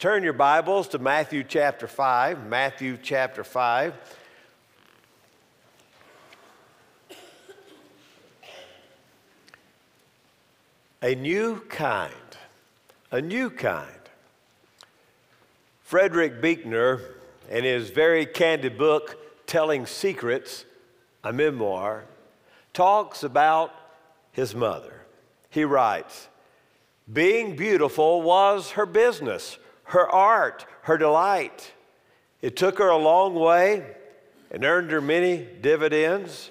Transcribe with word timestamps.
turn 0.00 0.22
your 0.22 0.32
Bibles 0.32 0.88
to 0.88 0.98
Matthew 0.98 1.44
chapter 1.44 1.86
5. 1.86 2.46
Matthew 2.46 2.96
chapter 3.02 3.44
5. 3.44 3.92
A 11.02 11.14
new 11.14 11.60
kind. 11.68 12.14
A 13.10 13.20
new 13.20 13.50
kind. 13.50 13.90
Frederick 15.82 16.40
Buechner, 16.40 17.02
in 17.50 17.64
his 17.64 17.90
very 17.90 18.24
candid 18.24 18.78
book, 18.78 19.18
Telling 19.46 19.84
Secrets, 19.84 20.64
a 21.22 21.30
memoir, 21.30 22.04
talks 22.72 23.22
about 23.22 23.74
his 24.32 24.54
mother. 24.54 25.02
He 25.50 25.64
writes, 25.64 26.30
Being 27.12 27.54
beautiful 27.54 28.22
was 28.22 28.70
her 28.70 28.86
business, 28.86 29.58
her 29.90 30.08
art, 30.08 30.66
her 30.82 30.96
delight. 30.96 31.72
It 32.40 32.56
took 32.56 32.78
her 32.78 32.88
a 32.88 32.96
long 32.96 33.34
way 33.34 33.84
and 34.50 34.64
earned 34.64 34.90
her 34.90 35.00
many 35.00 35.46
dividends. 35.60 36.50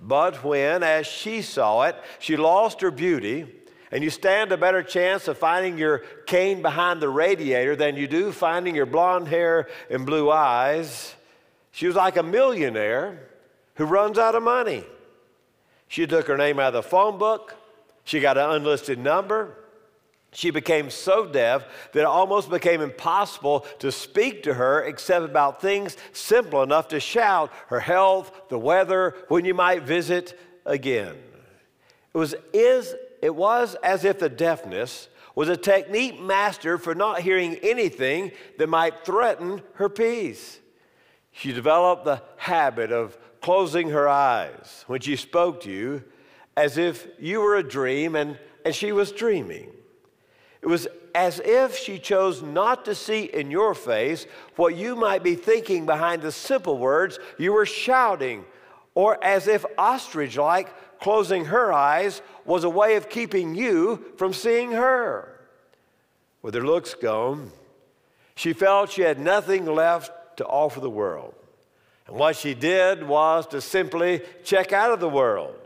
But 0.00 0.42
when, 0.44 0.82
as 0.82 1.06
she 1.06 1.42
saw 1.42 1.82
it, 1.82 1.96
she 2.18 2.36
lost 2.36 2.80
her 2.80 2.90
beauty, 2.90 3.46
and 3.90 4.02
you 4.02 4.10
stand 4.10 4.52
a 4.52 4.56
better 4.56 4.82
chance 4.82 5.28
of 5.28 5.38
finding 5.38 5.76
your 5.76 5.98
cane 6.26 6.62
behind 6.62 7.00
the 7.00 7.08
radiator 7.08 7.76
than 7.76 7.96
you 7.96 8.08
do 8.08 8.32
finding 8.32 8.74
your 8.74 8.86
blonde 8.86 9.28
hair 9.28 9.68
and 9.90 10.06
blue 10.06 10.30
eyes, 10.30 11.14
she 11.72 11.86
was 11.86 11.96
like 11.96 12.16
a 12.16 12.22
millionaire 12.22 13.28
who 13.74 13.84
runs 13.84 14.18
out 14.18 14.34
of 14.34 14.42
money. 14.42 14.84
She 15.88 16.06
took 16.06 16.26
her 16.26 16.36
name 16.36 16.58
out 16.58 16.74
of 16.74 16.84
the 16.84 16.88
phone 16.88 17.18
book, 17.18 17.54
she 18.04 18.20
got 18.20 18.38
an 18.38 18.50
unlisted 18.50 18.98
number. 18.98 19.61
She 20.34 20.50
became 20.50 20.88
so 20.88 21.26
deaf 21.26 21.64
that 21.92 22.00
it 22.00 22.06
almost 22.06 22.48
became 22.48 22.80
impossible 22.80 23.66
to 23.80 23.92
speak 23.92 24.42
to 24.44 24.54
her 24.54 24.82
except 24.82 25.26
about 25.26 25.60
things 25.60 25.96
simple 26.12 26.62
enough 26.62 26.88
to 26.88 27.00
shout 27.00 27.52
her 27.66 27.80
health, 27.80 28.32
the 28.48 28.58
weather, 28.58 29.14
when 29.28 29.44
you 29.44 29.52
might 29.52 29.82
visit 29.82 30.38
again. 30.64 31.16
It 32.14 32.18
was, 32.18 32.34
is, 32.54 32.94
it 33.20 33.34
was 33.34 33.76
as 33.82 34.04
if 34.06 34.18
the 34.18 34.30
deafness 34.30 35.08
was 35.34 35.50
a 35.50 35.56
technique 35.56 36.20
mastered 36.20 36.82
for 36.82 36.94
not 36.94 37.20
hearing 37.20 37.56
anything 37.56 38.32
that 38.58 38.68
might 38.68 39.04
threaten 39.04 39.62
her 39.74 39.90
peace. 39.90 40.60
She 41.30 41.52
developed 41.52 42.04
the 42.04 42.22
habit 42.36 42.90
of 42.90 43.18
closing 43.42 43.90
her 43.90 44.08
eyes 44.08 44.84
when 44.86 45.00
she 45.00 45.16
spoke 45.16 45.62
to 45.62 45.70
you 45.70 46.04
as 46.56 46.78
if 46.78 47.06
you 47.18 47.40
were 47.40 47.56
a 47.56 47.62
dream 47.62 48.16
and, 48.16 48.38
and 48.64 48.74
she 48.74 48.92
was 48.92 49.12
dreaming. 49.12 49.70
It 50.62 50.68
was 50.68 50.86
as 51.14 51.40
if 51.40 51.76
she 51.76 51.98
chose 51.98 52.40
not 52.40 52.84
to 52.84 52.94
see 52.94 53.24
in 53.24 53.50
your 53.50 53.74
face 53.74 54.26
what 54.56 54.76
you 54.76 54.96
might 54.96 55.22
be 55.22 55.34
thinking 55.34 55.86
behind 55.86 56.22
the 56.22 56.32
simple 56.32 56.78
words 56.78 57.18
you 57.36 57.52
were 57.52 57.66
shouting, 57.66 58.44
or 58.94 59.22
as 59.22 59.48
if 59.48 59.64
ostrich 59.76 60.36
like 60.36 61.00
closing 61.00 61.46
her 61.46 61.72
eyes 61.72 62.22
was 62.44 62.64
a 62.64 62.70
way 62.70 62.94
of 62.94 63.10
keeping 63.10 63.54
you 63.54 64.04
from 64.16 64.32
seeing 64.32 64.72
her. 64.72 65.40
With 66.42 66.54
her 66.54 66.64
looks 66.64 66.94
gone, 66.94 67.50
she 68.34 68.52
felt 68.52 68.92
she 68.92 69.02
had 69.02 69.18
nothing 69.18 69.66
left 69.66 70.36
to 70.38 70.46
offer 70.46 70.80
the 70.80 70.90
world. 70.90 71.34
And 72.06 72.16
what 72.16 72.36
she 72.36 72.54
did 72.54 73.06
was 73.06 73.46
to 73.48 73.60
simply 73.60 74.22
check 74.44 74.72
out 74.72 74.92
of 74.92 75.00
the 75.00 75.08
world 75.08 75.56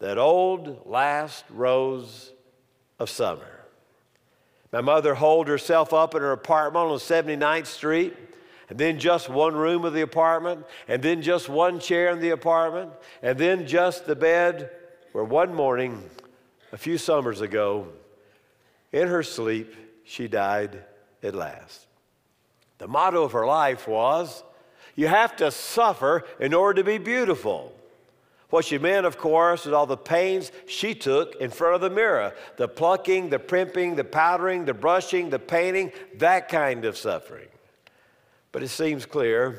that 0.00 0.18
old 0.18 0.86
last 0.86 1.44
rose 1.50 2.32
of 2.98 3.08
summer. 3.08 3.61
My 4.72 4.80
mother 4.80 5.14
holed 5.14 5.48
herself 5.48 5.92
up 5.92 6.14
in 6.14 6.22
her 6.22 6.32
apartment 6.32 6.86
on 6.86 6.98
79th 6.98 7.66
Street, 7.66 8.16
and 8.70 8.78
then 8.78 8.98
just 8.98 9.28
one 9.28 9.54
room 9.54 9.84
of 9.84 9.92
the 9.92 10.00
apartment, 10.00 10.64
and 10.88 11.02
then 11.02 11.20
just 11.20 11.48
one 11.48 11.78
chair 11.78 12.10
in 12.10 12.20
the 12.20 12.30
apartment, 12.30 12.90
and 13.22 13.38
then 13.38 13.66
just 13.66 14.06
the 14.06 14.16
bed 14.16 14.70
where 15.12 15.24
one 15.24 15.54
morning, 15.54 16.02
a 16.72 16.78
few 16.78 16.96
summers 16.96 17.42
ago, 17.42 17.88
in 18.92 19.08
her 19.08 19.22
sleep, 19.22 19.74
she 20.04 20.26
died 20.26 20.82
at 21.22 21.34
last. 21.34 21.86
The 22.78 22.88
motto 22.88 23.22
of 23.22 23.32
her 23.32 23.46
life 23.46 23.86
was 23.86 24.42
you 24.96 25.06
have 25.06 25.36
to 25.36 25.50
suffer 25.50 26.24
in 26.40 26.54
order 26.54 26.82
to 26.82 26.84
be 26.84 26.98
beautiful. 26.98 27.74
What 28.52 28.66
she 28.66 28.76
meant, 28.76 29.06
of 29.06 29.16
course, 29.16 29.64
is 29.64 29.72
all 29.72 29.86
the 29.86 29.96
pains 29.96 30.52
she 30.66 30.94
took 30.94 31.36
in 31.36 31.48
front 31.48 31.74
of 31.74 31.80
the 31.80 31.88
mirror 31.88 32.34
the 32.58 32.68
plucking, 32.68 33.30
the 33.30 33.38
primping, 33.38 33.96
the 33.96 34.04
powdering, 34.04 34.66
the 34.66 34.74
brushing, 34.74 35.30
the 35.30 35.38
painting, 35.38 35.90
that 36.18 36.50
kind 36.50 36.84
of 36.84 36.98
suffering. 36.98 37.48
But 38.52 38.62
it 38.62 38.68
seems 38.68 39.06
clear 39.06 39.56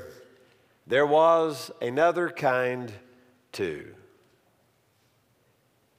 there 0.85 1.07
was 1.07 1.71
another 1.81 2.29
kind 2.29 2.93
too. 3.51 3.95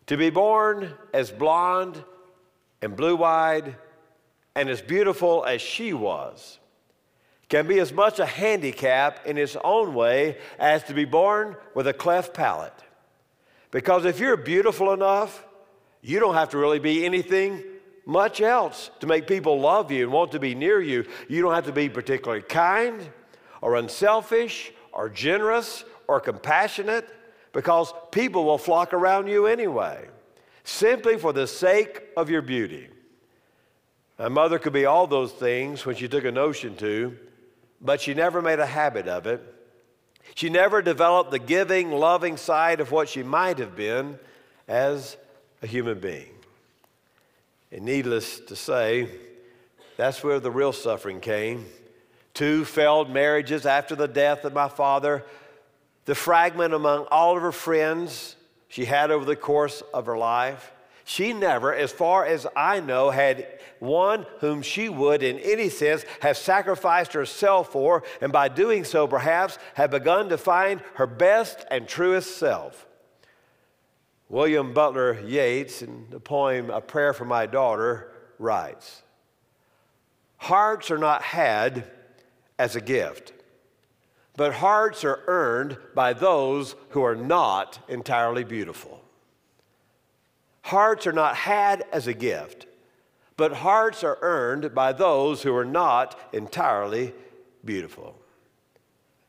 To 0.06 0.16
be 0.16 0.30
born 0.30 0.94
as 1.12 1.32
blonde 1.32 2.00
and 2.80 2.94
blue 2.94 3.24
eyed 3.24 3.74
and 4.54 4.68
as 4.68 4.80
beautiful 4.80 5.44
as 5.44 5.60
she 5.60 5.92
was 5.92 6.60
can 7.48 7.66
be 7.66 7.80
as 7.80 7.92
much 7.92 8.20
a 8.20 8.26
handicap 8.26 9.26
in 9.26 9.36
its 9.36 9.56
own 9.64 9.94
way 9.94 10.38
as 10.60 10.84
to 10.84 10.94
be 10.94 11.04
born 11.04 11.56
with 11.74 11.88
a 11.88 11.92
cleft 11.92 12.34
palate. 12.34 12.83
Because 13.74 14.04
if 14.04 14.20
you're 14.20 14.36
beautiful 14.36 14.92
enough, 14.92 15.44
you 16.00 16.20
don't 16.20 16.34
have 16.34 16.50
to 16.50 16.58
really 16.58 16.78
be 16.78 17.04
anything 17.04 17.60
much 18.06 18.40
else 18.40 18.88
to 19.00 19.08
make 19.08 19.26
people 19.26 19.58
love 19.58 19.90
you 19.90 20.04
and 20.04 20.12
want 20.12 20.30
to 20.30 20.38
be 20.38 20.54
near 20.54 20.80
you. 20.80 21.04
You 21.28 21.42
don't 21.42 21.54
have 21.54 21.66
to 21.66 21.72
be 21.72 21.88
particularly 21.88 22.42
kind 22.42 23.10
or 23.60 23.74
unselfish 23.74 24.70
or 24.92 25.08
generous 25.08 25.84
or 26.06 26.20
compassionate 26.20 27.08
because 27.52 27.92
people 28.12 28.44
will 28.44 28.58
flock 28.58 28.92
around 28.92 29.26
you 29.26 29.46
anyway, 29.46 30.06
simply 30.62 31.18
for 31.18 31.32
the 31.32 31.48
sake 31.48 32.00
of 32.16 32.30
your 32.30 32.42
beauty. 32.42 32.88
My 34.20 34.28
mother 34.28 34.60
could 34.60 34.72
be 34.72 34.84
all 34.86 35.08
those 35.08 35.32
things 35.32 35.84
when 35.84 35.96
she 35.96 36.06
took 36.06 36.24
a 36.24 36.30
notion 36.30 36.76
to, 36.76 37.18
but 37.80 38.00
she 38.00 38.14
never 38.14 38.40
made 38.40 38.60
a 38.60 38.66
habit 38.66 39.08
of 39.08 39.26
it. 39.26 39.53
She 40.34 40.48
never 40.48 40.82
developed 40.82 41.30
the 41.30 41.38
giving, 41.38 41.92
loving 41.92 42.36
side 42.36 42.80
of 42.80 42.90
what 42.90 43.08
she 43.08 43.22
might 43.22 43.58
have 43.58 43.76
been 43.76 44.18
as 44.66 45.16
a 45.62 45.66
human 45.66 46.00
being. 46.00 46.30
And 47.70 47.84
needless 47.84 48.40
to 48.40 48.56
say, 48.56 49.08
that's 49.96 50.24
where 50.24 50.40
the 50.40 50.50
real 50.50 50.72
suffering 50.72 51.20
came. 51.20 51.66
Two 52.32 52.64
failed 52.64 53.10
marriages 53.10 53.64
after 53.64 53.94
the 53.94 54.08
death 54.08 54.44
of 54.44 54.52
my 54.52 54.68
father, 54.68 55.24
the 56.04 56.14
fragment 56.14 56.74
among 56.74 57.06
all 57.10 57.36
of 57.36 57.42
her 57.42 57.52
friends 57.52 58.36
she 58.68 58.84
had 58.84 59.12
over 59.12 59.24
the 59.24 59.36
course 59.36 59.82
of 59.92 60.06
her 60.06 60.18
life. 60.18 60.72
She 61.04 61.34
never, 61.34 61.74
as 61.74 61.92
far 61.92 62.24
as 62.24 62.46
I 62.56 62.80
know, 62.80 63.10
had 63.10 63.60
one 63.78 64.26
whom 64.40 64.62
she 64.62 64.88
would, 64.88 65.22
in 65.22 65.38
any 65.38 65.68
sense, 65.68 66.04
have 66.20 66.38
sacrificed 66.38 67.12
herself 67.12 67.72
for, 67.72 68.02
and 68.22 68.32
by 68.32 68.48
doing 68.48 68.84
so, 68.84 69.06
perhaps, 69.06 69.58
have 69.74 69.90
begun 69.90 70.30
to 70.30 70.38
find 70.38 70.80
her 70.94 71.06
best 71.06 71.64
and 71.70 71.86
truest 71.86 72.38
self. 72.38 72.86
William 74.30 74.72
Butler 74.72 75.20
Yeats, 75.20 75.82
in 75.82 76.06
the 76.08 76.18
poem 76.18 76.70
A 76.70 76.80
Prayer 76.80 77.12
for 77.12 77.26
My 77.26 77.44
Daughter, 77.44 78.10
writes 78.38 79.02
Hearts 80.38 80.90
are 80.90 80.98
not 80.98 81.22
had 81.22 81.90
as 82.58 82.76
a 82.76 82.80
gift, 82.80 83.34
but 84.36 84.54
hearts 84.54 85.04
are 85.04 85.22
earned 85.26 85.76
by 85.94 86.14
those 86.14 86.74
who 86.90 87.02
are 87.02 87.14
not 87.14 87.78
entirely 87.88 88.44
beautiful. 88.44 89.03
Hearts 90.64 91.06
are 91.06 91.12
not 91.12 91.36
had 91.36 91.84
as 91.92 92.06
a 92.06 92.14
gift, 92.14 92.64
but 93.36 93.52
hearts 93.52 94.02
are 94.02 94.16
earned 94.22 94.74
by 94.74 94.94
those 94.94 95.42
who 95.42 95.54
are 95.54 95.64
not 95.64 96.18
entirely 96.32 97.12
beautiful. 97.62 98.18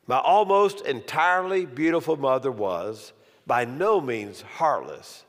My 0.08 0.18
almost 0.18 0.80
entirely 0.86 1.66
beautiful 1.66 2.16
mother 2.16 2.54
was 2.54 3.12
by 3.46 3.66
no 3.66 4.00
means 4.00 4.44
heartless, 4.44 5.26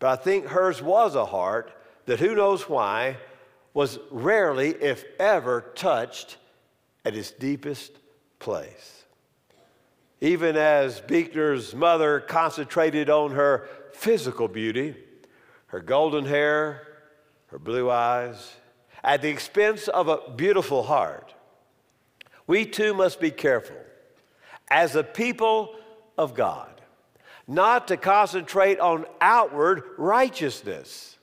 but 0.00 0.08
I 0.08 0.20
think 0.20 0.46
hers 0.46 0.82
was 0.82 1.14
a 1.14 1.26
heart 1.26 1.70
that 2.06 2.18
who 2.18 2.34
knows 2.34 2.68
why 2.68 3.16
was 3.72 4.00
rarely, 4.10 4.70
if 4.70 5.04
ever, 5.20 5.60
touched 5.76 6.38
at 7.04 7.14
its 7.14 7.30
deepest 7.30 7.92
place. 8.40 9.04
Even 10.20 10.56
as 10.56 11.00
Buechner's 11.02 11.72
mother 11.72 12.18
concentrated 12.18 13.08
on 13.08 13.30
her 13.30 13.68
physical 13.92 14.48
beauty, 14.48 14.96
her 15.66 15.80
golden 15.80 16.24
hair, 16.24 16.86
her 17.48 17.58
blue 17.58 17.90
eyes, 17.90 18.56
at 19.02 19.22
the 19.22 19.28
expense 19.28 19.88
of 19.88 20.08
a 20.08 20.30
beautiful 20.36 20.82
heart. 20.82 21.34
We 22.46 22.64
too 22.64 22.94
must 22.94 23.20
be 23.20 23.30
careful 23.30 23.76
as 24.70 24.96
a 24.96 25.02
people 25.02 25.74
of 26.18 26.34
God 26.34 26.76
not 27.46 27.88
to 27.88 27.96
concentrate 27.96 28.80
on 28.80 29.06
outward 29.20 29.82
righteousness, 29.96 31.16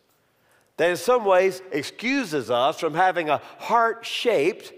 that 0.78 0.90
in 0.90 0.98
some 0.98 1.26
ways 1.26 1.62
excuses 1.72 2.50
us 2.50 2.80
from 2.80 2.94
having 2.94 3.30
a 3.30 3.42
heart 3.60 4.06
shaped 4.06 4.72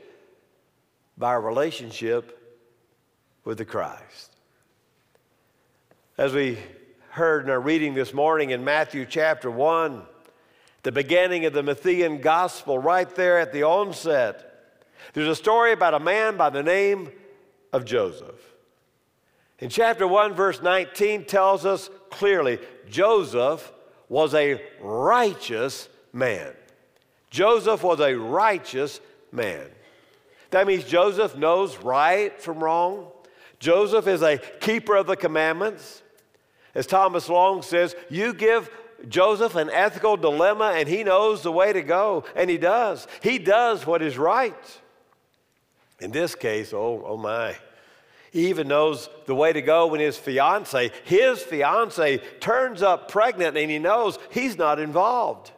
by 1.18 1.28
our 1.28 1.42
relationship 1.42 2.42
with 3.44 3.58
the 3.58 3.66
Christ. 3.66 4.32
As 6.18 6.34
we 6.34 6.58
heard 7.16 7.46
in 7.46 7.50
our 7.50 7.62
reading 7.62 7.94
this 7.94 8.14
morning 8.14 8.50
in 8.50 8.66
Matthew 8.66 9.06
chapter 9.06 9.50
1, 9.50 10.02
the 10.84 10.92
beginning 10.92 11.46
of 11.46 11.54
the 11.54 11.62
Matthean 11.62 12.22
gospel, 12.22 12.78
right 12.78 13.10
there 13.16 13.40
at 13.40 13.54
the 13.54 13.64
onset, 13.64 14.74
there's 15.14 15.30
a 15.30 15.36
story 15.36 15.72
about 15.72 15.94
a 15.94 16.00
man 16.00 16.36
by 16.36 16.50
the 16.50 16.62
name 16.62 17.10
of 17.72 17.86
Joseph. 17.86 18.36
In 19.60 19.70
chapter 19.70 20.06
1, 20.06 20.34
verse 20.34 20.62
19 20.62 21.24
tells 21.24 21.66
us 21.66 21.90
clearly 22.10 22.60
Joseph 22.90 23.72
was 24.10 24.34
a 24.34 24.62
righteous 24.82 25.88
man. 26.12 26.52
Joseph 27.30 27.82
was 27.82 28.02
a 28.02 28.14
righteous 28.14 29.00
man. 29.32 29.66
That 30.50 30.68
means 30.68 30.84
Joseph 30.84 31.38
knows 31.38 31.78
right 31.78 32.42
from 32.42 32.62
wrong. 32.62 33.08
Joseph 33.60 34.06
is 34.06 34.22
a 34.22 34.38
keeper 34.60 34.98
of 34.98 35.08
the 35.08 35.16
commandments. 35.16 36.02
As 36.76 36.86
Thomas 36.86 37.30
Long 37.30 37.62
says, 37.62 37.96
you 38.10 38.34
give 38.34 38.70
Joseph 39.08 39.56
an 39.56 39.70
ethical 39.72 40.18
dilemma 40.18 40.74
and 40.76 40.88
he 40.88 41.04
knows 41.04 41.42
the 41.42 41.52
way 41.52 41.74
to 41.74 41.82
go, 41.82 42.26
and 42.36 42.50
he 42.50 42.58
does. 42.58 43.08
He 43.22 43.40
does 43.40 43.88
what 43.88 44.02
is 44.02 44.18
right. 44.18 44.82
In 46.00 46.12
this 46.12 46.36
case, 46.36 46.74
oh, 46.74 47.04
oh 47.08 47.18
my. 47.18 47.56
He 48.32 48.50
even 48.50 48.68
knows 48.68 49.10
the 49.28 49.36
way 49.36 49.54
to 49.54 49.62
go 49.62 49.88
when 49.88 50.02
his 50.02 50.18
fiance, 50.18 50.92
his 51.06 51.42
fiance, 51.42 52.18
turns 52.42 52.82
up 52.82 53.10
pregnant 53.10 53.56
and 53.56 53.72
he 53.72 53.80
knows 53.80 54.20
he's 54.30 54.58
not 54.58 54.78
involved. 54.78 55.52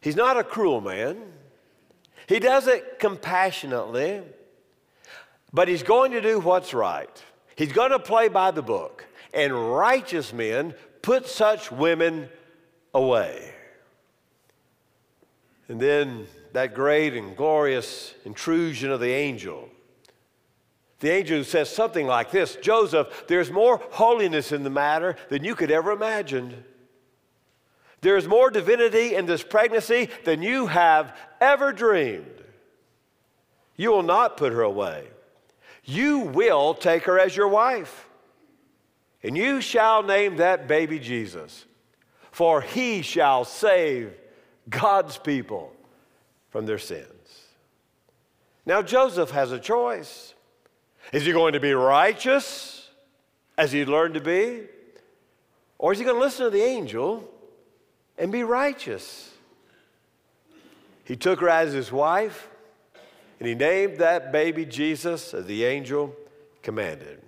He's 0.00 0.16
not 0.16 0.38
a 0.38 0.44
cruel 0.44 0.80
man. 0.80 1.20
He 2.28 2.38
does 2.38 2.66
it 2.66 2.98
compassionately, 2.98 4.22
but 5.52 5.68
he's 5.68 5.82
going 5.82 6.12
to 6.12 6.20
do 6.20 6.40
what's 6.40 6.72
right. 6.72 7.22
He's 7.56 7.72
going 7.72 7.90
to 7.90 7.98
play 7.98 8.28
by 8.28 8.52
the 8.52 8.62
book. 8.62 9.05
And 9.36 9.76
righteous 9.76 10.32
men 10.32 10.74
put 11.02 11.28
such 11.28 11.70
women 11.70 12.28
away. 12.92 13.52
And 15.68 15.78
then 15.78 16.26
that 16.52 16.74
great 16.74 17.12
and 17.14 17.36
glorious 17.36 18.14
intrusion 18.24 18.90
of 18.90 18.98
the 18.98 19.12
angel. 19.12 19.68
The 21.00 21.10
angel 21.10 21.44
says 21.44 21.68
something 21.68 22.06
like 22.06 22.30
this 22.30 22.56
Joseph, 22.56 23.24
there's 23.28 23.50
more 23.50 23.80
holiness 23.90 24.52
in 24.52 24.62
the 24.62 24.70
matter 24.70 25.16
than 25.28 25.44
you 25.44 25.54
could 25.54 25.70
ever 25.70 25.92
imagine. 25.92 26.64
There 28.00 28.16
is 28.16 28.26
more 28.26 28.50
divinity 28.50 29.14
in 29.14 29.26
this 29.26 29.42
pregnancy 29.42 30.08
than 30.24 30.42
you 30.42 30.66
have 30.66 31.16
ever 31.40 31.72
dreamed. 31.72 32.42
You 33.76 33.90
will 33.90 34.02
not 34.02 34.36
put 34.36 34.52
her 34.52 34.62
away. 34.62 35.08
You 35.84 36.20
will 36.20 36.72
take 36.72 37.04
her 37.04 37.18
as 37.18 37.36
your 37.36 37.48
wife. 37.48 38.08
And 39.22 39.36
you 39.36 39.60
shall 39.60 40.02
name 40.02 40.36
that 40.36 40.68
baby 40.68 40.98
Jesus, 40.98 41.64
for 42.30 42.60
he 42.60 43.02
shall 43.02 43.44
save 43.44 44.12
God's 44.68 45.18
people 45.18 45.72
from 46.50 46.66
their 46.66 46.78
sins. 46.78 47.10
Now, 48.64 48.82
Joseph 48.82 49.30
has 49.30 49.52
a 49.52 49.58
choice. 49.58 50.34
Is 51.12 51.24
he 51.24 51.32
going 51.32 51.52
to 51.52 51.60
be 51.60 51.72
righteous 51.72 52.88
as 53.56 53.72
he 53.72 53.84
learned 53.84 54.14
to 54.14 54.20
be? 54.20 54.62
Or 55.78 55.92
is 55.92 55.98
he 55.98 56.04
going 56.04 56.16
to 56.16 56.22
listen 56.22 56.44
to 56.44 56.50
the 56.50 56.62
angel 56.62 57.30
and 58.18 58.32
be 58.32 58.42
righteous. 58.42 59.32
He 61.04 61.16
took 61.16 61.40
her 61.40 61.48
as 61.48 61.72
his 61.72 61.92
wife, 61.92 62.48
and 63.38 63.48
he 63.48 63.54
named 63.54 63.98
that 63.98 64.32
baby 64.32 64.64
Jesus 64.64 65.34
as 65.34 65.46
the 65.46 65.64
angel 65.64 66.14
commanded. 66.62 67.22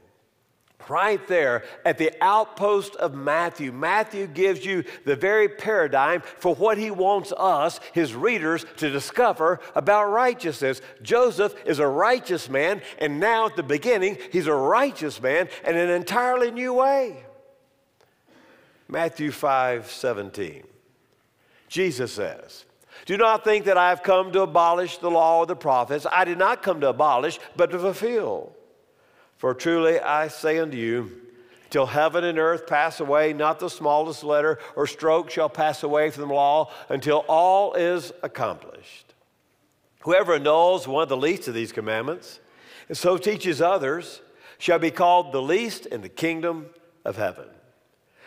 Right 0.86 1.26
there 1.26 1.64
at 1.84 1.98
the 1.98 2.12
outpost 2.22 2.96
of 2.96 3.14
Matthew, 3.14 3.72
Matthew 3.72 4.26
gives 4.26 4.64
you 4.64 4.84
the 5.04 5.16
very 5.16 5.48
paradigm 5.48 6.22
for 6.22 6.54
what 6.54 6.78
he 6.78 6.90
wants 6.90 7.32
us, 7.32 7.80
his 7.92 8.14
readers, 8.14 8.64
to 8.76 8.88
discover 8.88 9.60
about 9.74 10.10
righteousness. 10.10 10.80
Joseph 11.02 11.54
is 11.66 11.78
a 11.78 11.86
righteous 11.86 12.48
man, 12.48 12.80
and 12.98 13.20
now 13.20 13.46
at 13.46 13.56
the 13.56 13.62
beginning, 13.62 14.16
he's 14.32 14.46
a 14.46 14.54
righteous 14.54 15.20
man 15.20 15.48
in 15.66 15.76
an 15.76 15.90
entirely 15.90 16.50
new 16.50 16.72
way. 16.72 17.24
Matthew 18.88 19.30
5 19.30 19.90
17. 19.90 20.62
Jesus 21.68 22.12
says, 22.12 22.64
Do 23.04 23.18
not 23.18 23.44
think 23.44 23.66
that 23.66 23.76
I 23.76 23.90
have 23.90 24.02
come 24.02 24.32
to 24.32 24.40
abolish 24.40 24.96
the 24.98 25.10
law 25.10 25.40
or 25.40 25.46
the 25.46 25.56
prophets. 25.56 26.06
I 26.10 26.24
did 26.24 26.38
not 26.38 26.62
come 26.62 26.80
to 26.80 26.88
abolish, 26.88 27.38
but 27.56 27.70
to 27.72 27.78
fulfill. 27.78 28.54
For 29.38 29.54
truly 29.54 29.98
I 30.00 30.28
say 30.28 30.58
unto 30.58 30.76
you, 30.76 31.12
till 31.70 31.86
heaven 31.86 32.24
and 32.24 32.38
earth 32.38 32.66
pass 32.66 33.00
away, 33.00 33.32
not 33.32 33.60
the 33.60 33.70
smallest 33.70 34.24
letter 34.24 34.58
or 34.74 34.86
stroke 34.86 35.30
shall 35.30 35.48
pass 35.48 35.82
away 35.82 36.10
from 36.10 36.28
the 36.28 36.34
law 36.34 36.72
until 36.88 37.24
all 37.28 37.74
is 37.74 38.12
accomplished. 38.22 39.14
Whoever 40.00 40.34
annuls 40.34 40.88
one 40.88 41.02
of 41.02 41.08
the 41.08 41.16
least 41.16 41.48
of 41.48 41.54
these 41.54 41.72
commandments 41.72 42.40
and 42.88 42.96
so 42.96 43.16
teaches 43.16 43.60
others 43.60 44.20
shall 44.58 44.78
be 44.78 44.90
called 44.90 45.32
the 45.32 45.42
least 45.42 45.86
in 45.86 46.00
the 46.00 46.08
kingdom 46.08 46.66
of 47.04 47.16
heaven. 47.16 47.46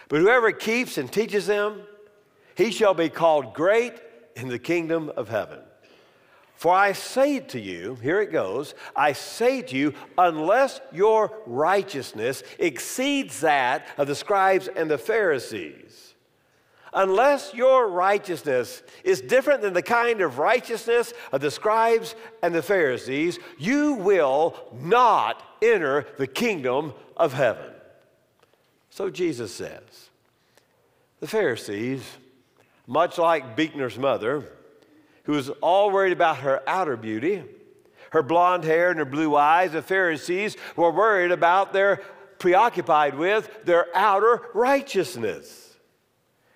But 0.07 0.21
whoever 0.21 0.51
keeps 0.51 0.97
and 0.97 1.11
teaches 1.11 1.47
them, 1.47 1.81
he 2.55 2.71
shall 2.71 2.93
be 2.93 3.09
called 3.09 3.53
great 3.53 3.93
in 4.35 4.47
the 4.47 4.59
kingdom 4.59 5.11
of 5.17 5.29
heaven. 5.29 5.59
For 6.61 6.75
I 6.75 6.91
say 6.91 7.39
to 7.39 7.59
you, 7.59 7.95
here 8.03 8.21
it 8.21 8.31
goes, 8.31 8.75
I 8.95 9.13
say 9.13 9.63
to 9.63 9.75
you, 9.75 9.95
unless 10.15 10.79
your 10.91 11.41
righteousness 11.47 12.43
exceeds 12.59 13.39
that 13.39 13.87
of 13.97 14.05
the 14.05 14.13
scribes 14.13 14.67
and 14.67 14.87
the 14.87 14.99
Pharisees, 14.99 16.13
unless 16.93 17.55
your 17.55 17.87
righteousness 17.89 18.83
is 19.03 19.21
different 19.21 19.63
than 19.63 19.73
the 19.73 19.81
kind 19.81 20.21
of 20.21 20.37
righteousness 20.37 21.13
of 21.31 21.41
the 21.41 21.49
scribes 21.49 22.13
and 22.43 22.53
the 22.53 22.61
Pharisees, 22.61 23.39
you 23.57 23.93
will 23.93 24.55
not 24.79 25.41
enter 25.63 26.05
the 26.19 26.27
kingdom 26.27 26.93
of 27.17 27.33
heaven. 27.33 27.71
So 28.91 29.09
Jesus 29.09 29.51
says, 29.51 30.11
the 31.21 31.27
Pharisees 31.27 32.03
much 32.85 33.17
like 33.17 33.55
Buechner's 33.55 33.97
mother, 33.97 34.45
who 35.23 35.33
was 35.33 35.49
all 35.61 35.91
worried 35.91 36.13
about 36.13 36.37
her 36.37 36.61
outer 36.67 36.97
beauty, 36.97 37.43
her 38.11 38.23
blonde 38.23 38.63
hair 38.63 38.89
and 38.89 38.99
her 38.99 39.05
blue 39.05 39.35
eyes. 39.35 39.71
The 39.71 39.81
Pharisees 39.81 40.57
were 40.75 40.91
worried 40.91 41.31
about 41.31 41.73
their, 41.73 42.01
preoccupied 42.39 43.15
with 43.15 43.65
their 43.65 43.87
outer 43.95 44.41
righteousness. 44.53 45.77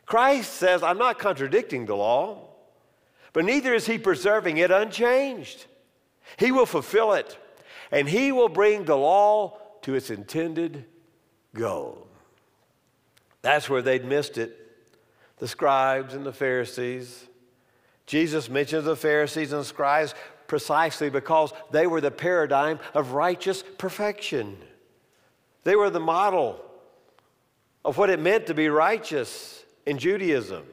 Christ 0.05 0.53
says, 0.53 0.83
I'm 0.83 0.97
not 0.97 1.19
contradicting 1.19 1.85
the 1.85 1.95
law, 1.95 2.49
but 3.33 3.45
neither 3.45 3.73
is 3.73 3.85
he 3.85 3.97
preserving 3.97 4.57
it 4.57 4.71
unchanged. 4.71 5.65
He 6.37 6.51
will 6.51 6.65
fulfill 6.65 7.13
it, 7.13 7.37
and 7.91 8.07
he 8.07 8.31
will 8.31 8.49
bring 8.49 8.85
the 8.85 8.97
law 8.97 9.57
to 9.83 9.95
its 9.95 10.09
intended 10.09 10.85
goal. 11.53 12.07
That's 13.41 13.69
where 13.69 13.81
they'd 13.81 14.05
missed 14.05 14.37
it 14.37 14.61
the 15.37 15.47
scribes 15.47 16.13
and 16.13 16.25
the 16.25 16.33
Pharisees. 16.33 17.25
Jesus 18.05 18.49
mentions 18.49 18.85
the 18.85 18.95
Pharisees 18.95 19.51
and 19.51 19.65
scribes 19.65 20.13
precisely 20.47 21.09
because 21.09 21.53
they 21.71 21.87
were 21.87 22.01
the 22.01 22.11
paradigm 22.11 22.79
of 22.93 23.13
righteous 23.13 23.63
perfection. 23.77 24.57
They 25.63 25.75
were 25.75 25.89
the 25.89 25.99
model 25.99 26.63
of 27.83 27.97
what 27.97 28.09
it 28.09 28.19
meant 28.19 28.47
to 28.47 28.53
be 28.53 28.69
righteous 28.69 29.63
in 29.85 29.97
Judaism. 29.97 30.63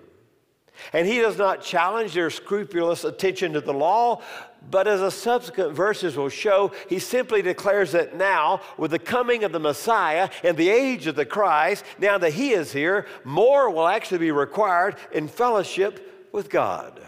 And 0.93 1.07
he 1.07 1.21
does 1.21 1.39
not 1.39 1.62
challenge 1.62 2.15
their 2.15 2.31
scrupulous 2.31 3.05
attention 3.05 3.53
to 3.53 3.61
the 3.61 3.75
law, 3.75 4.23
but 4.71 4.89
as 4.89 5.01
the 5.01 5.11
subsequent 5.11 5.75
verses 5.75 6.17
will 6.17 6.29
show, 6.29 6.73
he 6.89 6.99
simply 6.99 7.43
declares 7.43 7.93
that 7.93 8.17
now, 8.17 8.61
with 8.79 8.91
the 8.91 8.99
coming 8.99 9.45
of 9.45 9.53
the 9.53 9.61
Messiah 9.61 10.31
and 10.43 10.57
the 10.57 10.71
age 10.71 11.07
of 11.07 11.15
the 11.15 11.27
Christ, 11.27 11.85
now 11.99 12.19
that 12.19 12.33
he 12.33 12.53
is 12.53 12.73
here, 12.73 13.07
more 13.25 13.71
will 13.71 13.87
actually 13.87 14.19
be 14.19 14.31
required 14.31 14.97
in 15.12 15.29
fellowship 15.29 16.29
with 16.33 16.49
God. 16.49 17.01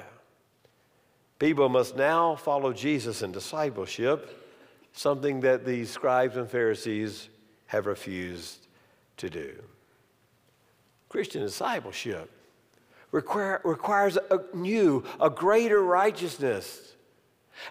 People 1.38 1.69
must 1.69 1.97
now 1.97 2.37
follow 2.37 2.73
Jesus 2.73 3.23
in 3.23 3.33
discipleship, 3.33 4.43
something 4.93 5.41
that 5.41 5.64
these 5.64 5.91
scribes 5.91 6.37
and 6.37 6.49
Pharisees 6.49 7.29
have 7.67 7.87
refused 7.87 8.67
to 9.17 9.29
do. 9.29 9.53
Christian 11.09 11.43
discipleship 11.43 12.31
require, 13.11 13.61
requires 13.64 14.17
a 14.17 14.41
new, 14.55 15.05
a 15.21 15.31
greater 15.31 15.83
righteousness. 15.83 16.95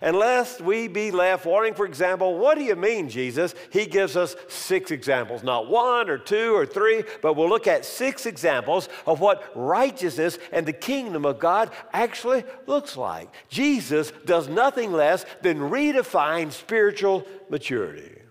And 0.01 0.15
lest 0.15 0.61
we 0.61 0.87
be 0.87 1.11
left 1.11 1.45
wondering, 1.45 1.73
for 1.73 1.85
example, 1.85 2.37
what 2.37 2.57
do 2.57 2.63
you 2.63 2.75
mean, 2.75 3.09
Jesus? 3.09 3.53
He 3.71 3.85
gives 3.85 4.15
us 4.15 4.35
six 4.47 4.91
examples, 4.91 5.43
not 5.43 5.69
one 5.69 6.09
or 6.09 6.17
two 6.17 6.55
or 6.55 6.65
three, 6.65 7.03
but 7.21 7.35
we'll 7.35 7.49
look 7.49 7.67
at 7.67 7.85
six 7.85 8.25
examples 8.25 8.89
of 9.05 9.19
what 9.19 9.51
righteousness 9.55 10.39
and 10.51 10.65
the 10.65 10.73
kingdom 10.73 11.25
of 11.25 11.39
God 11.39 11.71
actually 11.91 12.43
looks 12.65 12.97
like. 12.97 13.29
Jesus 13.49 14.11
does 14.25 14.47
nothing 14.47 14.91
less 14.91 15.25
than 15.41 15.59
redefine 15.59 16.51
spiritual 16.51 17.25
maturity. 17.49 18.21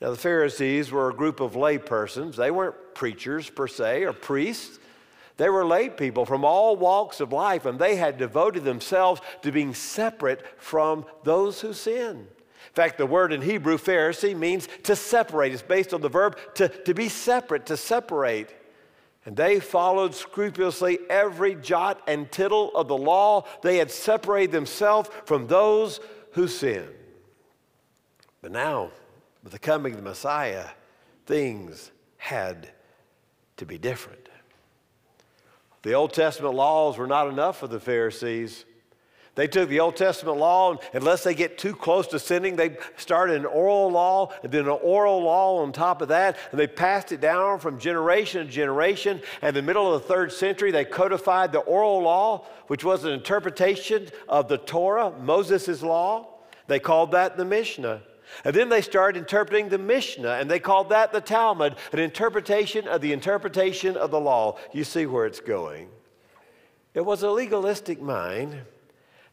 Now, 0.00 0.10
the 0.10 0.16
Pharisees 0.16 0.92
were 0.92 1.08
a 1.08 1.14
group 1.14 1.40
of 1.40 1.52
laypersons. 1.52 2.36
They 2.36 2.50
weren't 2.50 2.94
preachers 2.94 3.48
per 3.48 3.66
se 3.66 4.04
or 4.04 4.12
priests. 4.12 4.78
They 5.36 5.48
were 5.48 5.66
lay 5.66 5.88
people 5.88 6.24
from 6.24 6.44
all 6.44 6.76
walks 6.76 7.20
of 7.20 7.32
life, 7.32 7.66
and 7.66 7.78
they 7.78 7.96
had 7.96 8.18
devoted 8.18 8.64
themselves 8.64 9.20
to 9.42 9.50
being 9.50 9.74
separate 9.74 10.44
from 10.58 11.04
those 11.24 11.60
who 11.60 11.72
sin. 11.72 12.18
In 12.18 12.72
fact, 12.72 12.98
the 12.98 13.06
word 13.06 13.32
in 13.32 13.42
Hebrew, 13.42 13.76
Pharisee, 13.76 14.36
means 14.36 14.68
to 14.84 14.96
separate. 14.96 15.52
It's 15.52 15.62
based 15.62 15.92
on 15.92 16.00
the 16.00 16.08
verb 16.08 16.38
to, 16.54 16.68
to 16.68 16.94
be 16.94 17.08
separate, 17.08 17.66
to 17.66 17.76
separate. 17.76 18.54
And 19.26 19.36
they 19.36 19.58
followed 19.58 20.14
scrupulously 20.14 20.98
every 21.08 21.54
jot 21.54 22.00
and 22.06 22.30
tittle 22.30 22.70
of 22.74 22.88
the 22.88 22.96
law. 22.96 23.44
They 23.62 23.78
had 23.78 23.90
separated 23.90 24.52
themselves 24.52 25.08
from 25.24 25.46
those 25.46 26.00
who 26.32 26.46
sinned. 26.46 26.90
But 28.42 28.52
now, 28.52 28.90
with 29.42 29.52
the 29.52 29.58
coming 29.58 29.94
of 29.94 29.98
the 29.98 30.08
Messiah, 30.08 30.66
things 31.26 31.90
had 32.18 32.70
to 33.56 33.66
be 33.66 33.78
different. 33.78 34.23
The 35.84 35.92
Old 35.92 36.14
Testament 36.14 36.54
laws 36.54 36.96
were 36.96 37.06
not 37.06 37.28
enough 37.28 37.58
for 37.58 37.68
the 37.68 37.78
Pharisees. 37.78 38.64
They 39.34 39.46
took 39.46 39.68
the 39.68 39.80
Old 39.80 39.96
Testament 39.96 40.38
law, 40.38 40.70
and 40.70 40.80
unless 40.94 41.24
they 41.24 41.34
get 41.34 41.58
too 41.58 41.74
close 41.74 42.06
to 42.08 42.18
sinning, 42.18 42.56
they 42.56 42.78
started 42.96 43.36
an 43.36 43.44
oral 43.44 43.90
law 43.90 44.32
and 44.42 44.50
then 44.50 44.62
an 44.62 44.78
oral 44.80 45.22
law 45.22 45.58
on 45.58 45.72
top 45.72 46.00
of 46.00 46.08
that, 46.08 46.38
and 46.52 46.58
they 46.58 46.66
passed 46.66 47.12
it 47.12 47.20
down 47.20 47.58
from 47.58 47.78
generation 47.78 48.46
to 48.46 48.52
generation. 48.52 49.20
And 49.42 49.50
in 49.50 49.54
the 49.54 49.66
middle 49.66 49.92
of 49.92 50.00
the 50.00 50.08
third 50.08 50.32
century, 50.32 50.70
they 50.70 50.86
codified 50.86 51.52
the 51.52 51.58
oral 51.58 52.00
law, 52.00 52.46
which 52.68 52.82
was 52.82 53.04
an 53.04 53.12
interpretation 53.12 54.08
of 54.26 54.48
the 54.48 54.58
Torah, 54.58 55.10
Moses' 55.20 55.82
law. 55.82 56.38
They 56.66 56.78
called 56.78 57.10
that 57.10 57.36
the 57.36 57.44
Mishnah. 57.44 58.00
And 58.42 58.54
then 58.54 58.68
they 58.68 58.80
started 58.80 59.18
interpreting 59.18 59.68
the 59.68 59.78
Mishnah, 59.78 60.34
and 60.34 60.50
they 60.50 60.58
called 60.58 60.88
that 60.88 61.12
the 61.12 61.20
Talmud, 61.20 61.76
an 61.92 61.98
interpretation 61.98 62.88
of 62.88 63.00
the 63.00 63.12
interpretation 63.12 63.96
of 63.96 64.10
the 64.10 64.20
law. 64.20 64.58
You 64.72 64.84
see 64.84 65.06
where 65.06 65.26
it's 65.26 65.40
going. 65.40 65.88
It 66.94 67.04
was 67.04 67.22
a 67.22 67.30
legalistic 67.30 68.00
mind 68.00 68.60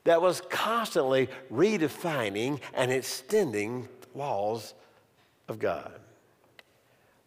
that 0.03 0.21
was 0.21 0.41
constantly 0.49 1.29
redefining 1.51 2.59
and 2.73 2.91
extending 2.91 3.87
the 4.01 4.17
laws 4.17 4.73
of 5.47 5.59
God. 5.59 5.99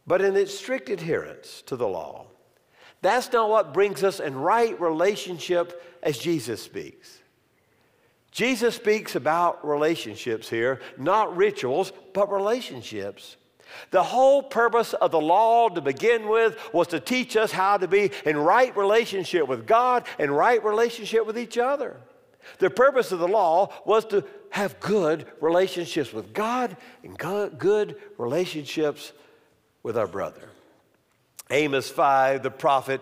But 0.06 0.20
in 0.20 0.36
its 0.36 0.56
strict 0.56 0.90
adherence 0.90 1.62
to 1.66 1.76
the 1.76 1.88
law, 1.88 2.26
that's 3.00 3.32
not 3.32 3.48
what 3.48 3.74
brings 3.74 4.02
us 4.02 4.18
in 4.18 4.34
right 4.34 4.78
relationship 4.80 5.98
as 6.02 6.18
Jesus 6.18 6.62
speaks. 6.62 7.20
Jesus 8.34 8.74
speaks 8.74 9.14
about 9.14 9.66
relationships 9.66 10.50
here, 10.50 10.80
not 10.98 11.36
rituals, 11.36 11.92
but 12.12 12.30
relationships. 12.32 13.36
The 13.92 14.02
whole 14.02 14.42
purpose 14.42 14.92
of 14.92 15.12
the 15.12 15.20
law 15.20 15.68
to 15.68 15.80
begin 15.80 16.28
with 16.28 16.58
was 16.74 16.88
to 16.88 16.98
teach 16.98 17.36
us 17.36 17.52
how 17.52 17.76
to 17.76 17.86
be 17.86 18.10
in 18.26 18.36
right 18.36 18.76
relationship 18.76 19.46
with 19.46 19.68
God 19.68 20.04
and 20.18 20.36
right 20.36 20.62
relationship 20.64 21.26
with 21.26 21.38
each 21.38 21.56
other. 21.58 21.96
The 22.58 22.70
purpose 22.70 23.12
of 23.12 23.20
the 23.20 23.28
law 23.28 23.72
was 23.86 24.04
to 24.06 24.24
have 24.50 24.80
good 24.80 25.26
relationships 25.40 26.12
with 26.12 26.34
God 26.34 26.76
and 27.04 27.16
good 27.16 27.96
relationships 28.18 29.12
with 29.84 29.96
our 29.96 30.08
brother. 30.08 30.50
Amos 31.50 31.88
5, 31.88 32.42
the 32.42 32.50
prophet, 32.50 33.00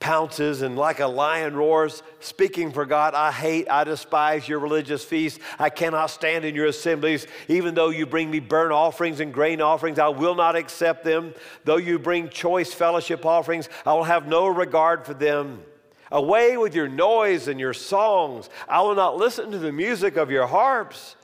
pounces 0.00 0.62
and 0.62 0.76
like 0.76 0.98
a 0.98 1.06
lion 1.06 1.54
roars, 1.54 2.02
speaking 2.18 2.72
for 2.72 2.86
God. 2.86 3.14
I 3.14 3.30
hate, 3.30 3.70
I 3.70 3.84
despise 3.84 4.48
your 4.48 4.58
religious 4.58 5.04
feasts. 5.04 5.38
I 5.58 5.68
cannot 5.68 6.06
stand 6.06 6.46
in 6.46 6.54
your 6.54 6.66
assemblies. 6.66 7.26
Even 7.48 7.74
though 7.74 7.90
you 7.90 8.06
bring 8.06 8.30
me 8.30 8.40
burnt 8.40 8.72
offerings 8.72 9.20
and 9.20 9.32
grain 9.32 9.60
offerings, 9.60 9.98
I 9.98 10.08
will 10.08 10.34
not 10.34 10.56
accept 10.56 11.04
them. 11.04 11.34
Though 11.64 11.76
you 11.76 11.98
bring 11.98 12.30
choice 12.30 12.72
fellowship 12.72 13.24
offerings, 13.26 13.68
I 13.84 13.92
will 13.92 14.04
have 14.04 14.26
no 14.26 14.48
regard 14.48 15.04
for 15.04 15.14
them. 15.14 15.62
Away 16.10 16.56
with 16.56 16.74
your 16.74 16.88
noise 16.88 17.46
and 17.46 17.60
your 17.60 17.74
songs. 17.74 18.50
I 18.68 18.80
will 18.80 18.96
not 18.96 19.16
listen 19.16 19.52
to 19.52 19.58
the 19.58 19.70
music 19.70 20.16
of 20.16 20.30
your 20.30 20.46
harps. 20.46 21.14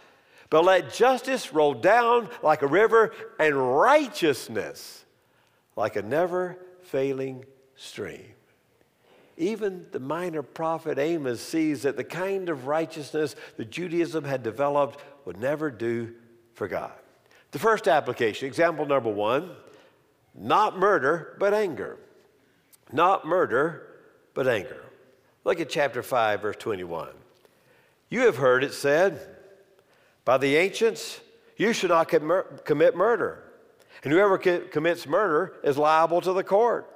But 0.49 0.65
let 0.65 0.95
justice 0.95 1.53
roll 1.53 1.75
down 1.75 2.29
like 2.43 2.63
a 2.63 2.69
river 2.69 3.13
and 3.41 3.77
righteousness 3.77 5.05
like 5.75 5.97
a 5.97 6.03
never 6.03 6.57
failing 6.83 7.45
stream. 7.75 8.36
Even 9.37 9.87
the 9.93 10.01
minor 10.01 10.43
prophet 10.43 10.99
Amos 10.99 11.41
sees 11.41 11.83
that 11.83 11.97
the 11.97 12.05
kind 12.05 12.49
of 12.49 12.67
righteousness 12.67 13.37
that 13.57 13.71
Judaism 13.71 14.25
had 14.25 14.43
developed 14.43 15.03
would 15.25 15.39
never 15.39 15.71
do 15.71 16.15
for 16.55 16.69
God. 16.69 16.93
The 17.51 17.59
first 17.59 17.87
application, 17.87 18.49
example 18.49 18.87
number 18.87 19.11
one, 19.11 19.51
not 20.35 20.79
murder, 20.79 21.37
but 21.39 21.55
anger. 21.55 21.99
Not 22.93 23.27
murder, 23.27 23.87
but 24.35 24.47
anger. 24.47 24.83
Look 25.45 25.61
at 25.61 25.69
chapter 25.69 26.03
5, 26.03 26.43
verse 26.43 26.57
21. 26.59 27.09
You 28.09 28.21
have 28.23 28.37
heard 28.37 28.65
it 28.65 28.73
said 28.73 29.21
by 30.25 30.39
the 30.39 30.57
ancients, 30.57 31.21
you 31.57 31.73
should 31.73 31.91
not 31.91 32.09
commit 32.09 32.97
murder. 32.97 33.43
And 34.03 34.13
whoever 34.13 34.39
commits 34.39 35.07
murder 35.07 35.55
is 35.63 35.79
liable 35.79 36.21
to 36.21 36.33
the 36.33 36.45
court. 36.45 36.91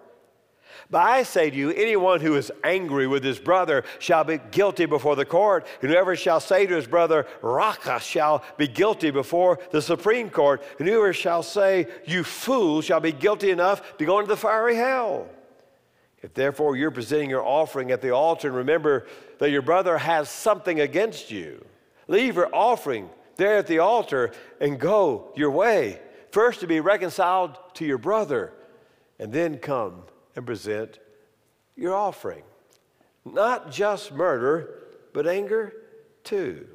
But 0.90 1.02
I 1.02 1.22
say 1.22 1.50
to 1.50 1.56
you, 1.56 1.70
anyone 1.70 2.20
who 2.20 2.36
is 2.36 2.50
angry 2.64 3.06
with 3.06 3.22
his 3.22 3.38
brother 3.38 3.84
shall 3.98 4.24
be 4.24 4.40
guilty 4.50 4.86
before 4.86 5.16
the 5.16 5.24
court. 5.24 5.66
And 5.82 5.90
whoever 5.90 6.16
shall 6.16 6.40
say 6.40 6.66
to 6.66 6.74
his 6.74 6.86
brother, 6.86 7.26
Raca, 7.42 8.00
shall 8.00 8.44
be 8.56 8.66
guilty 8.66 9.10
before 9.10 9.58
the 9.70 9.82
Supreme 9.82 10.30
Court. 10.30 10.62
And 10.78 10.88
whoever 10.88 11.12
shall 11.12 11.42
say, 11.42 11.86
You 12.06 12.24
fool, 12.24 12.80
shall 12.80 13.00
be 13.00 13.12
guilty 13.12 13.50
enough 13.50 13.96
to 13.98 14.04
go 14.04 14.18
into 14.18 14.28
the 14.28 14.36
fiery 14.36 14.76
hell. 14.76 15.28
If 16.22 16.34
therefore 16.34 16.76
you're 16.76 16.90
presenting 16.90 17.30
your 17.30 17.44
offering 17.44 17.90
at 17.92 18.02
the 18.02 18.10
altar 18.10 18.48
and 18.48 18.56
remember 18.56 19.06
that 19.38 19.50
your 19.50 19.62
brother 19.62 19.96
has 19.96 20.28
something 20.28 20.80
against 20.80 21.30
you, 21.30 21.64
leave 22.08 22.36
your 22.36 22.54
offering 22.54 23.08
there 23.36 23.56
at 23.56 23.66
the 23.66 23.78
altar 23.78 24.32
and 24.60 24.78
go 24.78 25.32
your 25.34 25.50
way. 25.50 25.98
First 26.30 26.60
to 26.60 26.66
be 26.66 26.80
reconciled 26.80 27.58
to 27.74 27.84
your 27.84 27.98
brother, 27.98 28.52
and 29.18 29.32
then 29.32 29.58
come 29.58 30.04
and 30.36 30.46
present 30.46 30.98
your 31.76 31.94
offering. 31.94 32.42
Not 33.24 33.70
just 33.70 34.12
murder, 34.12 34.80
but 35.12 35.26
anger 35.26 35.74
too. 36.24 36.66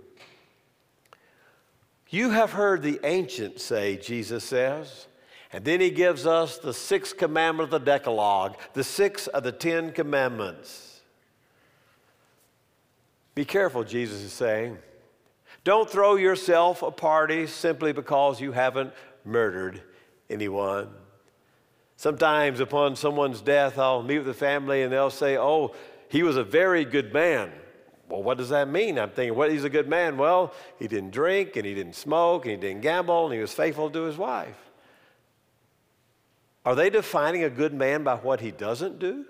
You 2.10 2.30
have 2.30 2.52
heard 2.52 2.82
the 2.82 3.00
ancients 3.04 3.64
say, 3.64 3.98
Jesus 3.98 4.44
says, 4.44 5.08
and 5.52 5.64
then 5.64 5.80
he 5.80 5.90
gives 5.90 6.26
us 6.26 6.58
the 6.58 6.74
sixth 6.74 7.18
commandment 7.18 7.74
of 7.74 7.80
the 7.82 7.86
Decalogue, 7.86 8.58
the 8.74 8.84
sixth 8.84 9.28
of 9.30 9.44
the 9.44 9.52
Ten 9.52 9.92
Commandments. 9.92 11.02
Be 13.36 13.46
careful, 13.46 13.84
Jesus 13.84 14.22
is 14.22 14.34
saying. 14.34 14.78
Don't 15.64 15.90
throw 15.90 16.16
yourself 16.16 16.84
a 16.84 16.92
party 16.92 17.48
simply 17.48 17.92
because 17.92 18.40
you 18.40 18.52
haven't 18.52 18.94
murdered 19.26 19.82
anyone. 20.30 20.90
Sometimes 21.98 22.60
upon 22.60 22.96
someone's 22.96 23.42
death, 23.42 23.80
I'll 23.80 24.04
meet 24.04 24.20
with 24.20 24.28
the 24.28 24.34
family 24.34 24.84
and 24.84 24.92
they'll 24.92 25.10
say, 25.10 25.38
Oh, 25.38 25.74
he 26.10 26.24
was 26.24 26.38
a 26.38 26.44
very 26.44 26.86
good 26.86 27.14
man. 27.14 27.52
Well, 28.10 28.22
what 28.22 28.38
does 28.38 28.50
that 28.50 28.68
mean? 28.68 29.00
I'm 29.00 29.10
thinking, 29.10 29.36
what? 29.36 29.52
He's 29.52 29.64
a 29.64 29.70
good 29.70 29.88
man. 29.88 30.18
Well, 30.18 30.54
he 30.78 30.88
didn't 30.88 31.12
drink 31.12 31.56
and 31.56 31.66
he 31.66 31.74
didn't 31.74 31.96
smoke 31.96 32.46
and 32.46 32.52
he 32.52 32.58
didn't 32.58 32.82
gamble 32.82 33.26
and 33.26 33.34
he 33.34 33.40
was 33.40 33.54
faithful 33.54 33.90
to 33.90 34.04
his 34.04 34.18
wife. 34.18 34.58
Are 36.66 36.76
they 36.76 36.90
defining 36.90 37.44
a 37.44 37.50
good 37.50 37.74
man 37.74 38.04
by 38.04 38.16
what 38.16 38.42
he 38.42 38.52
doesn't 38.52 39.00
do? 39.00 39.26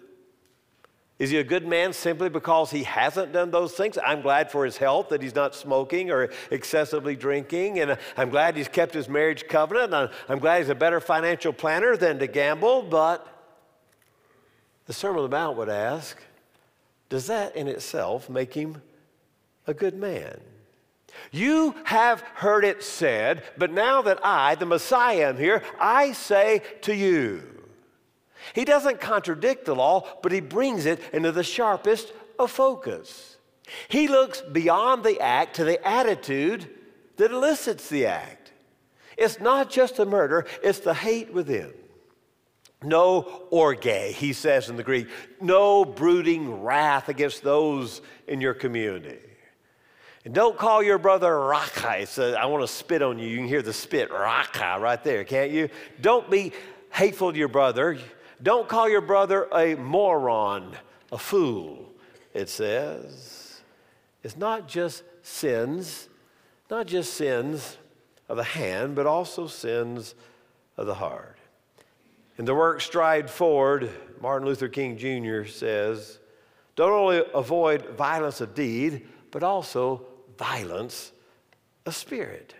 Is 1.17 1.29
he 1.29 1.38
a 1.38 1.43
good 1.45 1.65
man 1.65 1.93
simply 1.93 2.27
because 2.27 2.72
he 2.72 2.84
hasn't 2.84 3.31
done 3.31 3.50
those 3.50 3.74
things? 3.74 3.98
I'm 4.05 4.22
glad 4.22 4.51
for 4.51 4.65
his 4.65 4.75
health 4.75 5.10
that 5.10 5.22
he's 5.22 5.36
not 5.36 5.55
smoking 5.55 6.12
or 6.12 6.29
excessively 6.51 7.15
drinking, 7.15 7.79
and 7.79 7.98
I'm 8.17 8.29
glad 8.29 8.57
he's 8.57 8.67
kept 8.67 8.93
his 8.93 9.07
marriage 9.07 9.48
covenant. 9.48 9.93
And 9.93 10.10
I'm 10.27 10.39
glad 10.39 10.60
he's 10.60 10.69
a 10.69 10.75
better 10.75 11.00
financial 11.00 11.53
planner 11.53 11.95
than 11.95 12.19
to 12.19 12.27
gamble, 12.27 12.81
but 12.81 13.25
the 14.88 14.93
Sermon 14.93 15.19
on 15.19 15.29
the 15.29 15.36
Mount 15.36 15.57
would 15.57 15.69
ask 15.69 16.22
does 17.07 17.27
that 17.27 17.55
in 17.55 17.67
itself 17.67 18.29
make 18.29 18.53
him 18.53 18.81
a 19.67 19.74
good 19.74 19.95
man? 19.95 20.39
You 21.31 21.75
have 21.86 22.22
heard 22.34 22.65
it 22.65 22.84
said, 22.84 23.43
but 23.57 23.72
now 23.72 24.01
that 24.01 24.19
I, 24.25 24.55
the 24.55 24.65
Messiah, 24.65 25.29
am 25.29 25.38
here, 25.38 25.63
I 25.79 26.12
say 26.12 26.62
to 26.81 26.93
you. 26.93 27.54
He 28.53 28.65
doesn't 28.65 29.01
contradict 29.01 29.65
the 29.65 29.75
law, 29.75 30.07
but 30.21 30.31
he 30.31 30.39
brings 30.39 30.85
it 30.85 31.01
into 31.13 31.31
the 31.31 31.43
sharpest 31.43 32.13
of 32.37 32.51
focus. 32.51 33.37
He 33.87 34.07
looks 34.07 34.41
beyond 34.41 35.03
the 35.03 35.19
act 35.19 35.55
to 35.55 35.63
the 35.63 35.85
attitude 35.87 36.69
that 37.17 37.31
elicits 37.31 37.89
the 37.89 38.05
act. 38.05 38.51
It's 39.17 39.39
not 39.39 39.69
just 39.69 39.97
the 39.97 40.05
murder, 40.05 40.45
it's 40.61 40.79
the 40.79 40.93
hate 40.93 41.33
within. 41.33 41.71
No 42.83 43.47
orge, 43.49 44.15
he 44.15 44.33
says 44.33 44.69
in 44.69 44.75
the 44.75 44.83
Greek, 44.83 45.07
no 45.41 45.85
brooding 45.85 46.61
wrath 46.61 47.09
against 47.09 47.41
those 47.41 48.01
in 48.27 48.41
your 48.41 48.53
community. 48.53 49.19
And 50.25 50.33
don't 50.33 50.57
call 50.57 50.83
your 50.83 50.97
brother 50.97 51.39
Raca. 51.39 52.05
So 52.07 52.33
I 52.33 52.45
want 52.45 52.63
to 52.63 52.67
spit 52.67 53.01
on 53.01 53.19
you. 53.19 53.27
You 53.27 53.37
can 53.37 53.47
hear 53.47 53.61
the 53.61 53.73
spit, 53.73 54.11
Raca, 54.11 54.77
right 54.79 55.03
there, 55.03 55.23
can't 55.23 55.51
you? 55.51 55.69
Don't 56.01 56.29
be 56.29 56.51
hateful 56.91 57.31
to 57.31 57.37
your 57.37 57.47
brother. 57.47 57.97
Don't 58.42 58.68
call 58.68 58.89
your 58.89 59.01
brother 59.01 59.48
a 59.54 59.75
moron, 59.75 60.75
a 61.12 61.18
fool, 61.18 61.94
it 62.34 62.50
says. 62.50 63.62
It's 64.24 64.38
not 64.38 64.68
just 64.68 65.04
sins, 65.22 66.10
not 66.70 66.88
just 66.88 67.13
sins 67.13 67.77
of 68.27 68.38
the 68.38 68.44
hand, 68.44 68.96
but 68.96 69.06
also 69.06 69.48
sins 69.48 70.15
of 70.77 70.88
the 70.88 70.96
heart. 70.96 71.38
In 72.38 72.46
the 72.46 72.56
work 72.56 72.82
Stride 72.82 73.30
Forward, 73.30 73.89
Martin 74.20 74.48
Luther 74.48 74.68
King 74.68 74.98
Jr. 74.98 75.48
says, 75.48 76.20
don't 76.75 76.92
only 76.92 77.24
avoid 77.34 77.92
violence 77.92 78.42
of 78.42 78.54
deed, 78.54 79.08
but 79.32 79.44
also 79.44 80.06
violence 80.38 81.12
of 81.86 81.96
spirit. 81.96 82.54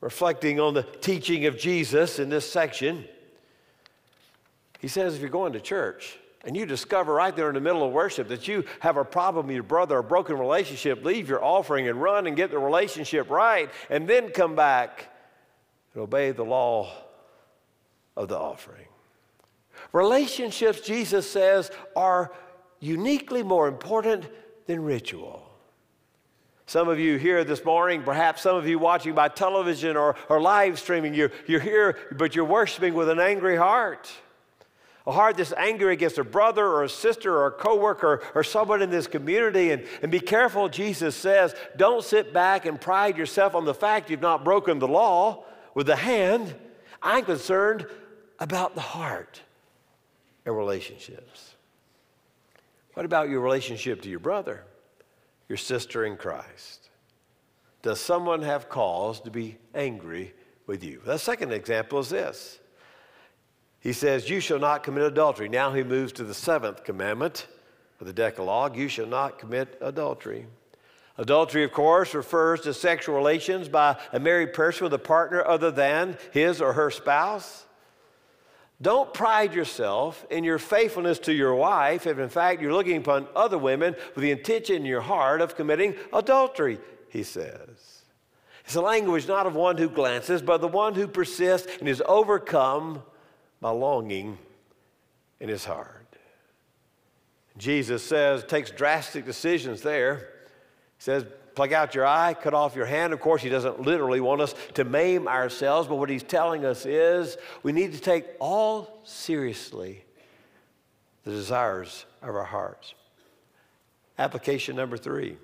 Reflecting 0.00 0.60
on 0.60 0.74
the 0.74 0.82
teaching 0.82 1.46
of 1.46 1.58
Jesus 1.58 2.18
in 2.18 2.28
this 2.28 2.50
section, 2.50 3.04
he 4.82 4.88
says 4.88 5.14
if 5.14 5.20
you're 5.20 5.30
going 5.30 5.52
to 5.52 5.60
church 5.60 6.18
and 6.44 6.56
you 6.56 6.66
discover 6.66 7.14
right 7.14 7.34
there 7.34 7.48
in 7.48 7.54
the 7.54 7.60
middle 7.60 7.86
of 7.86 7.92
worship 7.92 8.28
that 8.28 8.48
you 8.48 8.64
have 8.80 8.96
a 8.96 9.04
problem 9.04 9.46
with 9.46 9.54
your 9.54 9.62
brother, 9.62 9.98
a 9.98 10.02
broken 10.02 10.36
relationship, 10.36 11.04
leave 11.04 11.28
your 11.28 11.42
offering 11.42 11.88
and 11.88 12.02
run 12.02 12.26
and 12.26 12.36
get 12.36 12.50
the 12.50 12.58
relationship 12.58 13.30
right, 13.30 13.70
and 13.88 14.08
then 14.08 14.30
come 14.30 14.56
back 14.56 15.08
and 15.94 16.02
obey 16.02 16.32
the 16.32 16.44
law 16.44 16.92
of 18.16 18.26
the 18.28 18.36
offering. 18.36 18.86
Relationships, 19.92 20.80
Jesus 20.80 21.30
says, 21.30 21.70
are 21.94 22.32
uniquely 22.80 23.44
more 23.44 23.68
important 23.68 24.24
than 24.66 24.82
ritual. 24.82 25.48
Some 26.66 26.88
of 26.88 26.98
you 26.98 27.18
here 27.18 27.44
this 27.44 27.64
morning, 27.64 28.02
perhaps 28.02 28.42
some 28.42 28.56
of 28.56 28.66
you 28.66 28.80
watching 28.80 29.14
by 29.14 29.28
television 29.28 29.96
or, 29.96 30.16
or 30.28 30.40
live 30.40 30.80
streaming, 30.80 31.14
you're, 31.14 31.30
you're 31.46 31.60
here, 31.60 31.98
but 32.12 32.34
you're 32.34 32.44
worshiping 32.44 32.94
with 32.94 33.08
an 33.08 33.20
angry 33.20 33.56
heart. 33.56 34.10
A 35.06 35.12
heart 35.12 35.36
that's 35.36 35.52
angry 35.54 35.92
against 35.92 36.18
a 36.18 36.24
brother 36.24 36.64
or 36.64 36.84
a 36.84 36.88
sister 36.88 37.36
or 37.36 37.46
a 37.46 37.50
coworker 37.50 38.22
or 38.34 38.44
someone 38.44 38.82
in 38.82 38.90
this 38.90 39.06
community. 39.06 39.72
And, 39.72 39.84
and 40.00 40.12
be 40.12 40.20
careful, 40.20 40.68
Jesus 40.68 41.16
says, 41.16 41.54
don't 41.76 42.04
sit 42.04 42.32
back 42.32 42.66
and 42.66 42.80
pride 42.80 43.16
yourself 43.16 43.54
on 43.54 43.64
the 43.64 43.74
fact 43.74 44.10
you've 44.10 44.20
not 44.20 44.44
broken 44.44 44.78
the 44.78 44.88
law 44.88 45.44
with 45.74 45.86
the 45.86 45.96
hand. 45.96 46.54
I'm 47.02 47.24
concerned 47.24 47.86
about 48.38 48.74
the 48.74 48.80
heart 48.80 49.40
and 50.46 50.56
relationships. 50.56 51.54
What 52.94 53.06
about 53.06 53.28
your 53.28 53.40
relationship 53.40 54.02
to 54.02 54.08
your 54.08 54.20
brother? 54.20 54.64
your 55.52 55.58
sister 55.58 56.06
in 56.06 56.16
Christ? 56.16 56.88
Does 57.82 58.00
someone 58.00 58.40
have 58.40 58.70
cause 58.70 59.20
to 59.20 59.30
be 59.30 59.58
angry 59.74 60.32
with 60.66 60.82
you? 60.82 61.02
The 61.04 61.18
second 61.18 61.52
example 61.52 61.98
is 61.98 62.08
this. 62.08 62.58
He 63.82 63.92
says, 63.92 64.30
You 64.30 64.38
shall 64.38 64.60
not 64.60 64.84
commit 64.84 65.02
adultery. 65.02 65.48
Now 65.48 65.72
he 65.72 65.82
moves 65.82 66.12
to 66.14 66.24
the 66.24 66.34
seventh 66.34 66.84
commandment 66.84 67.48
of 68.00 68.06
the 68.06 68.12
Decalogue 68.12 68.76
you 68.76 68.88
shall 68.88 69.06
not 69.06 69.38
commit 69.38 69.76
adultery. 69.80 70.46
Adultery, 71.18 71.64
of 71.64 71.72
course, 71.72 72.14
refers 72.14 72.60
to 72.62 72.72
sexual 72.72 73.16
relations 73.16 73.68
by 73.68 73.98
a 74.12 74.20
married 74.20 74.54
person 74.54 74.84
with 74.84 74.94
a 74.94 74.98
partner 74.98 75.44
other 75.44 75.70
than 75.70 76.16
his 76.30 76.62
or 76.62 76.72
her 76.72 76.90
spouse. 76.90 77.66
Don't 78.80 79.12
pride 79.12 79.52
yourself 79.52 80.24
in 80.30 80.42
your 80.42 80.58
faithfulness 80.58 81.18
to 81.20 81.32
your 81.32 81.54
wife 81.54 82.06
if, 82.06 82.18
in 82.18 82.28
fact, 82.28 82.62
you're 82.62 82.72
looking 82.72 82.96
upon 82.96 83.28
other 83.36 83.58
women 83.58 83.94
with 84.14 84.22
the 84.22 84.30
intention 84.30 84.76
in 84.76 84.84
your 84.84 85.00
heart 85.00 85.40
of 85.40 85.54
committing 85.54 85.94
adultery, 86.12 86.78
he 87.08 87.22
says. 87.22 88.02
It's 88.64 88.76
a 88.76 88.80
language 88.80 89.28
not 89.28 89.46
of 89.46 89.54
one 89.54 89.76
who 89.76 89.88
glances, 89.88 90.40
but 90.40 90.60
the 90.60 90.68
one 90.68 90.94
who 90.94 91.06
persists 91.06 91.70
and 91.78 91.88
is 91.88 92.02
overcome 92.06 93.02
by 93.62 93.70
longing 93.70 94.36
in 95.40 95.48
his 95.48 95.64
heart. 95.64 96.06
Jesus 97.56 98.02
says, 98.02 98.44
takes 98.44 98.70
drastic 98.70 99.24
decisions 99.24 99.82
there. 99.82 100.16
He 100.98 101.04
says, 101.04 101.24
pluck 101.54 101.70
out 101.70 101.94
your 101.94 102.04
eye, 102.04 102.34
cut 102.34 102.54
off 102.54 102.74
your 102.74 102.86
hand. 102.86 103.12
Of 103.12 103.20
course, 103.20 103.40
he 103.40 103.48
doesn't 103.48 103.80
literally 103.80 104.20
want 104.20 104.40
us 104.40 104.54
to 104.74 104.84
maim 104.84 105.28
ourselves, 105.28 105.86
but 105.86 105.96
what 105.96 106.10
he's 106.10 106.22
telling 106.24 106.64
us 106.64 106.84
is 106.84 107.36
we 107.62 107.72
need 107.72 107.92
to 107.92 108.00
take 108.00 108.26
all 108.40 109.00
seriously 109.04 110.04
the 111.24 111.30
desires 111.30 112.04
of 112.20 112.34
our 112.34 112.44
hearts. 112.44 112.94
Application 114.18 114.74
number 114.74 114.96
three. 114.96 115.38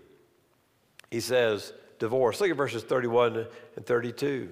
He 1.10 1.20
says, 1.20 1.72
divorce. 2.00 2.40
Look 2.40 2.50
at 2.50 2.56
verses 2.56 2.82
31 2.82 3.46
and 3.76 3.86
32. 3.86 4.48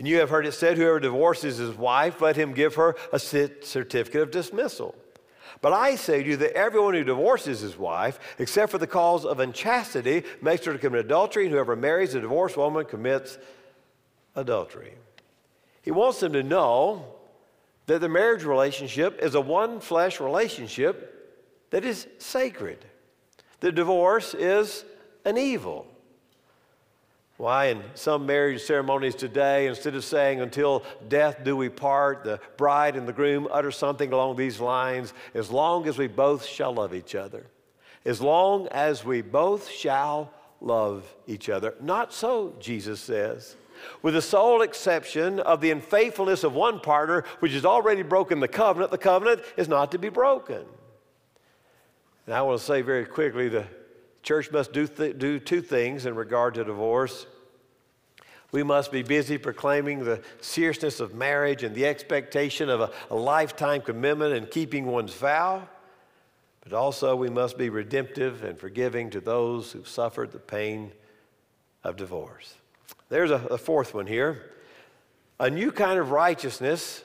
And 0.00 0.08
you 0.08 0.20
have 0.20 0.30
heard 0.30 0.46
it 0.46 0.52
said, 0.52 0.78
whoever 0.78 0.98
divorces 0.98 1.58
his 1.58 1.76
wife, 1.76 2.22
let 2.22 2.34
him 2.34 2.54
give 2.54 2.76
her 2.76 2.96
a 3.12 3.18
certificate 3.18 4.22
of 4.22 4.30
dismissal. 4.30 4.94
But 5.60 5.74
I 5.74 5.96
say 5.96 6.22
to 6.22 6.28
you 6.30 6.36
that 6.38 6.56
everyone 6.56 6.94
who 6.94 7.04
divorces 7.04 7.60
his 7.60 7.76
wife, 7.76 8.18
except 8.38 8.72
for 8.72 8.78
the 8.78 8.86
cause 8.86 9.26
of 9.26 9.40
unchastity, 9.40 10.22
makes 10.40 10.64
her 10.64 10.72
to 10.72 10.78
commit 10.78 11.04
adultery, 11.04 11.44
and 11.44 11.52
whoever 11.52 11.76
marries 11.76 12.14
a 12.14 12.20
divorced 12.22 12.56
woman 12.56 12.86
commits 12.86 13.36
adultery. 14.34 14.94
He 15.82 15.90
wants 15.90 16.20
them 16.20 16.32
to 16.32 16.42
know 16.42 17.04
that 17.84 18.00
the 18.00 18.08
marriage 18.08 18.44
relationship 18.44 19.20
is 19.20 19.34
a 19.34 19.40
one 19.42 19.80
flesh 19.80 20.18
relationship 20.18 21.44
that 21.72 21.84
is 21.84 22.06
sacred. 22.16 22.86
The 23.60 23.70
divorce 23.70 24.32
is 24.32 24.86
an 25.26 25.36
evil. 25.36 25.86
Why, 27.40 27.68
in 27.68 27.82
some 27.94 28.26
marriage 28.26 28.60
ceremonies 28.60 29.14
today, 29.14 29.66
instead 29.66 29.94
of 29.94 30.04
saying, 30.04 30.42
until 30.42 30.84
death 31.08 31.42
do 31.42 31.56
we 31.56 31.70
part, 31.70 32.22
the 32.22 32.38
bride 32.58 32.96
and 32.96 33.08
the 33.08 33.14
groom 33.14 33.48
utter 33.50 33.70
something 33.70 34.12
along 34.12 34.36
these 34.36 34.60
lines 34.60 35.14
as 35.32 35.50
long 35.50 35.88
as 35.88 35.96
we 35.96 36.06
both 36.06 36.44
shall 36.44 36.74
love 36.74 36.92
each 36.92 37.14
other. 37.14 37.46
As 38.04 38.20
long 38.20 38.68
as 38.68 39.06
we 39.06 39.22
both 39.22 39.70
shall 39.70 40.34
love 40.60 41.02
each 41.26 41.48
other. 41.48 41.72
Not 41.80 42.12
so, 42.12 42.54
Jesus 42.60 43.00
says. 43.00 43.56
With 44.02 44.12
the 44.12 44.20
sole 44.20 44.60
exception 44.60 45.40
of 45.40 45.62
the 45.62 45.70
unfaithfulness 45.70 46.44
of 46.44 46.52
one 46.52 46.78
partner, 46.78 47.24
which 47.38 47.52
has 47.52 47.64
already 47.64 48.02
broken 48.02 48.40
the 48.40 48.48
covenant, 48.48 48.90
the 48.90 48.98
covenant 48.98 49.40
is 49.56 49.66
not 49.66 49.92
to 49.92 49.98
be 49.98 50.10
broken. 50.10 50.62
And 52.26 52.34
I 52.34 52.42
want 52.42 52.60
to 52.60 52.66
say 52.66 52.82
very 52.82 53.06
quickly 53.06 53.48
the 53.48 53.64
church 54.22 54.50
must 54.50 54.72
do, 54.72 54.86
th- 54.86 55.18
do 55.18 55.38
two 55.38 55.62
things 55.62 56.06
in 56.06 56.14
regard 56.14 56.54
to 56.54 56.64
divorce. 56.64 57.26
We 58.52 58.62
must 58.62 58.90
be 58.90 59.02
busy 59.02 59.38
proclaiming 59.38 60.04
the 60.04 60.22
seriousness 60.40 61.00
of 61.00 61.14
marriage 61.14 61.62
and 61.62 61.74
the 61.74 61.86
expectation 61.86 62.68
of 62.68 62.80
a, 62.80 62.90
a 63.10 63.14
lifetime 63.14 63.80
commitment 63.80 64.34
and 64.34 64.50
keeping 64.50 64.86
one's 64.86 65.14
vow. 65.14 65.68
But 66.62 66.72
also, 66.72 67.16
we 67.16 67.30
must 67.30 67.56
be 67.56 67.70
redemptive 67.70 68.44
and 68.44 68.58
forgiving 68.58 69.10
to 69.10 69.20
those 69.20 69.72
who've 69.72 69.88
suffered 69.88 70.32
the 70.32 70.38
pain 70.38 70.92
of 71.84 71.96
divorce. 71.96 72.54
There's 73.08 73.30
a, 73.30 73.36
a 73.36 73.58
fourth 73.58 73.94
one 73.94 74.06
here. 74.06 74.50
A 75.38 75.48
new 75.48 75.72
kind 75.72 75.98
of 75.98 76.10
righteousness 76.10 77.02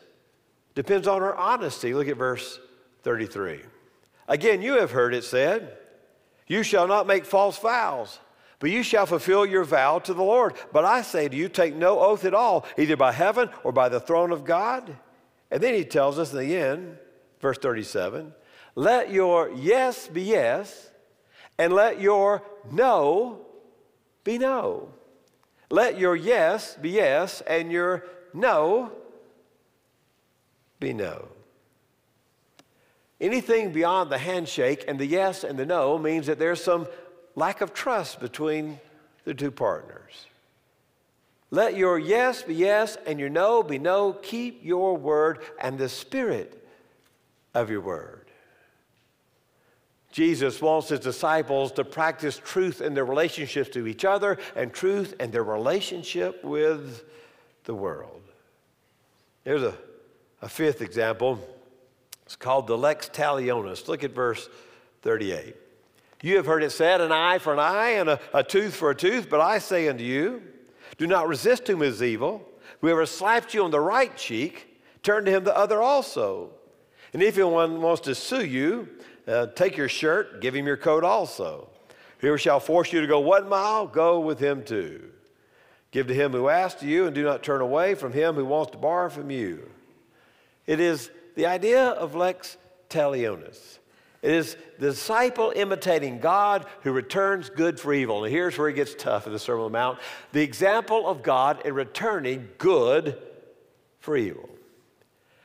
depends 0.73 1.07
on 1.07 1.21
our 1.21 1.35
honesty. 1.35 1.93
Look 1.93 2.07
at 2.07 2.17
verse 2.17 2.59
33. 3.03 3.61
Again, 4.27 4.61
you 4.61 4.79
have 4.79 4.91
heard 4.91 5.13
it 5.13 5.23
said, 5.23 5.77
You 6.47 6.63
shall 6.63 6.87
not 6.87 7.07
make 7.07 7.25
false 7.25 7.57
vows 7.57 8.19
but 8.59 8.71
you 8.71 8.83
shall 8.83 9.05
fulfill 9.05 9.45
your 9.45 9.63
vow 9.63 9.99
to 9.99 10.13
the 10.13 10.23
Lord. 10.23 10.55
But 10.71 10.85
I 10.85 11.01
say 11.01 11.27
to 11.27 11.35
you, 11.35 11.49
take 11.49 11.75
no 11.75 11.99
oath 11.99 12.25
at 12.25 12.33
all, 12.33 12.65
either 12.77 12.97
by 12.97 13.11
heaven 13.11 13.49
or 13.63 13.71
by 13.71 13.89
the 13.89 13.99
throne 13.99 14.31
of 14.31 14.45
God. 14.45 14.95
And 15.51 15.61
then 15.61 15.73
he 15.73 15.85
tells 15.85 16.17
us 16.17 16.31
in 16.31 16.39
the 16.39 16.55
end, 16.55 16.97
verse 17.39 17.57
37 17.57 18.33
let 18.77 19.09
your 19.09 19.51
yes 19.51 20.07
be 20.07 20.23
yes, 20.23 20.89
and 21.57 21.71
let 21.71 22.01
your 22.01 22.43
no 22.69 23.45
be 24.23 24.37
no. 24.37 24.89
Let 25.69 25.97
your 25.97 26.15
yes 26.15 26.75
be 26.75 26.89
yes, 26.89 27.41
and 27.41 27.71
your 27.71 28.03
no 28.33 28.91
be 30.79 30.91
no. 30.91 31.29
Anything 33.21 33.71
beyond 33.71 34.09
the 34.09 34.17
handshake 34.17 34.83
and 34.87 34.99
the 34.99 35.05
yes 35.05 35.43
and 35.43 35.57
the 35.57 35.65
no 35.65 35.97
means 35.97 36.27
that 36.27 36.39
there's 36.39 36.63
some 36.63 36.87
lack 37.35 37.61
of 37.61 37.73
trust 37.73 38.19
between 38.19 38.79
the 39.23 39.33
two 39.33 39.51
partners. 39.51 40.27
Let 41.51 41.77
your 41.77 41.97
yes 41.97 42.43
be 42.43 42.55
yes 42.55 42.97
and 43.05 43.19
your 43.19 43.29
no 43.29 43.63
be 43.63 43.79
no. 43.79 44.13
Keep 44.13 44.65
your 44.65 44.97
word 44.97 45.39
and 45.61 45.77
the 45.77 45.87
spirit 45.87 46.61
of 47.53 47.69
your 47.69 47.81
word. 47.81 48.25
Jesus 50.11 50.61
wants 50.61 50.89
his 50.89 51.01
disciples 51.01 51.73
to 51.73 51.83
practice 51.83 52.39
truth 52.43 52.81
in 52.81 52.93
their 52.93 53.05
relationships 53.05 53.69
to 53.71 53.85
each 53.85 54.05
other 54.05 54.37
and 54.55 54.73
truth 54.73 55.13
in 55.19 55.31
their 55.31 55.43
relationship 55.43 56.43
with 56.43 57.03
the 57.65 57.75
world. 57.75 58.21
There's 59.43 59.63
a, 59.63 59.75
a 60.41 60.47
fifth 60.47 60.81
example. 60.81 61.39
It's 62.25 62.35
called 62.35 62.67
the 62.67 62.77
lex 62.77 63.09
talionis. 63.09 63.87
Look 63.87 64.03
at 64.03 64.11
verse 64.11 64.49
38. 65.01 65.55
You 66.21 66.37
have 66.37 66.45
heard 66.45 66.63
it 66.63 66.71
said, 66.71 67.01
an 67.01 67.11
eye 67.11 67.37
for 67.37 67.53
an 67.53 67.59
eye 67.59 67.91
and 67.91 68.09
a, 68.09 68.19
a 68.33 68.43
tooth 68.43 68.75
for 68.75 68.89
a 68.89 68.95
tooth, 68.95 69.29
but 69.29 69.41
I 69.41 69.59
say 69.59 69.87
unto 69.87 70.03
you, 70.03 70.41
do 70.97 71.05
not 71.05 71.27
resist 71.27 71.67
whom 71.67 71.81
is 71.81 72.01
evil. 72.01 72.47
Whoever 72.81 73.05
slapped 73.05 73.53
you 73.53 73.63
on 73.63 73.71
the 73.71 73.79
right 73.79 74.15
cheek, 74.17 74.81
turn 75.03 75.25
to 75.25 75.31
him 75.31 75.43
the 75.43 75.55
other 75.55 75.81
also. 75.81 76.49
And 77.13 77.21
if 77.21 77.35
anyone 77.35 77.81
wants 77.81 78.01
to 78.01 78.15
sue 78.15 78.45
you, 78.45 78.89
uh, 79.27 79.47
take 79.47 79.77
your 79.77 79.89
shirt, 79.89 80.41
give 80.41 80.55
him 80.55 80.65
your 80.65 80.77
coat 80.77 81.03
also. 81.03 81.69
Whoever 82.19 82.37
shall 82.37 82.59
force 82.59 82.91
you 82.91 83.01
to 83.01 83.07
go 83.07 83.19
one 83.19 83.47
mile, 83.47 83.87
go 83.87 84.19
with 84.19 84.39
him 84.39 84.63
too. 84.63 85.11
Give 85.91 86.07
to 86.07 86.13
him 86.13 86.31
who 86.31 86.49
asks 86.49 86.83
you, 86.83 87.05
and 87.05 87.15
do 87.15 87.23
not 87.23 87.43
turn 87.43 87.61
away 87.61 87.95
from 87.95 88.13
him 88.13 88.35
who 88.35 88.45
wants 88.45 88.71
to 88.71 88.77
borrow 88.77 89.09
from 89.09 89.31
you. 89.31 89.69
It 90.65 90.79
is 90.79 91.09
the 91.35 91.45
idea 91.45 91.89
of 91.89 92.15
lex 92.15 92.57
talionis. 92.89 93.79
It 94.21 94.31
is 94.31 94.57
the 94.79 94.87
disciple 94.87 95.53
imitating 95.55 96.19
God 96.19 96.65
who 96.81 96.91
returns 96.91 97.51
good 97.51 97.79
for 97.79 97.93
evil. 97.93 98.23
And 98.23 98.33
here's 98.33 98.57
where 98.57 98.69
it 98.69 98.73
gets 98.73 98.95
tough 98.95 99.27
in 99.27 99.33
the 99.33 99.37
Sermon 99.37 99.65
on 99.65 99.71
the 99.71 99.77
Mount 99.77 99.99
the 100.31 100.41
example 100.41 101.07
of 101.07 101.21
God 101.21 101.63
in 101.63 101.75
returning 101.75 102.49
good 102.57 103.21
for 103.99 104.17
evil. 104.17 104.49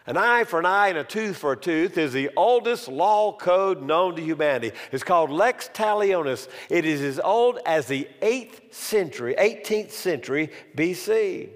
An 0.07 0.16
eye 0.16 0.44
for 0.44 0.59
an 0.59 0.66
eye 0.66 0.88
and 0.88 0.98
a 0.98 1.05
tooth 1.05 1.37
for 1.37 1.53
a 1.53 1.57
tooth 1.57 1.98
is 1.98 2.12
the 2.12 2.31
oldest 2.37 2.88
law 2.88 3.37
code 3.37 3.83
known 3.83 4.16
to 4.16 4.22
humanity. 4.22 4.74
It's 4.92 5.05
called 5.05 5.31
Lex 5.31 5.68
Talionis. 5.74 6.48
It 6.70 6.87
is 6.87 7.03
as 7.03 7.20
old 7.20 7.59
as 7.66 7.87
the 7.87 8.09
8th 8.22 8.72
century, 8.72 9.35
18th 9.38 9.90
century 9.90 10.50
BC. 10.74 11.50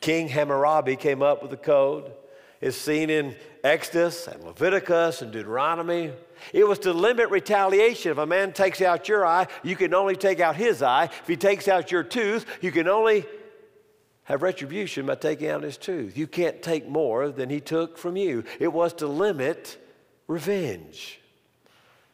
King 0.00 0.28
Hammurabi 0.28 0.96
came 0.96 1.22
up 1.22 1.40
with 1.40 1.50
the 1.50 1.56
code. 1.56 2.12
It's 2.60 2.76
seen 2.76 3.08
in 3.08 3.34
Exodus 3.62 4.26
and 4.26 4.42
Leviticus 4.44 5.22
and 5.22 5.32
Deuteronomy. 5.32 6.12
It 6.52 6.66
was 6.66 6.78
to 6.80 6.92
limit 6.92 7.30
retaliation. 7.30 8.12
If 8.12 8.18
a 8.18 8.26
man 8.26 8.52
takes 8.52 8.80
out 8.80 9.08
your 9.08 9.26
eye, 9.26 9.46
you 9.62 9.76
can 9.76 9.92
only 9.94 10.16
take 10.16 10.40
out 10.40 10.56
his 10.56 10.82
eye. 10.82 11.04
If 11.04 11.26
he 11.26 11.36
takes 11.36 11.68
out 11.68 11.92
your 11.92 12.02
tooth, 12.02 12.46
you 12.60 12.72
can 12.72 12.88
only 12.88 13.26
have 14.24 14.42
retribution 14.42 15.06
by 15.06 15.16
taking 15.16 15.48
out 15.48 15.62
his 15.62 15.76
tooth. 15.76 16.16
You 16.16 16.26
can't 16.26 16.62
take 16.62 16.88
more 16.88 17.30
than 17.30 17.50
he 17.50 17.60
took 17.60 17.98
from 17.98 18.16
you. 18.16 18.44
It 18.58 18.72
was 18.72 18.92
to 18.94 19.06
limit 19.06 19.78
revenge. 20.26 21.20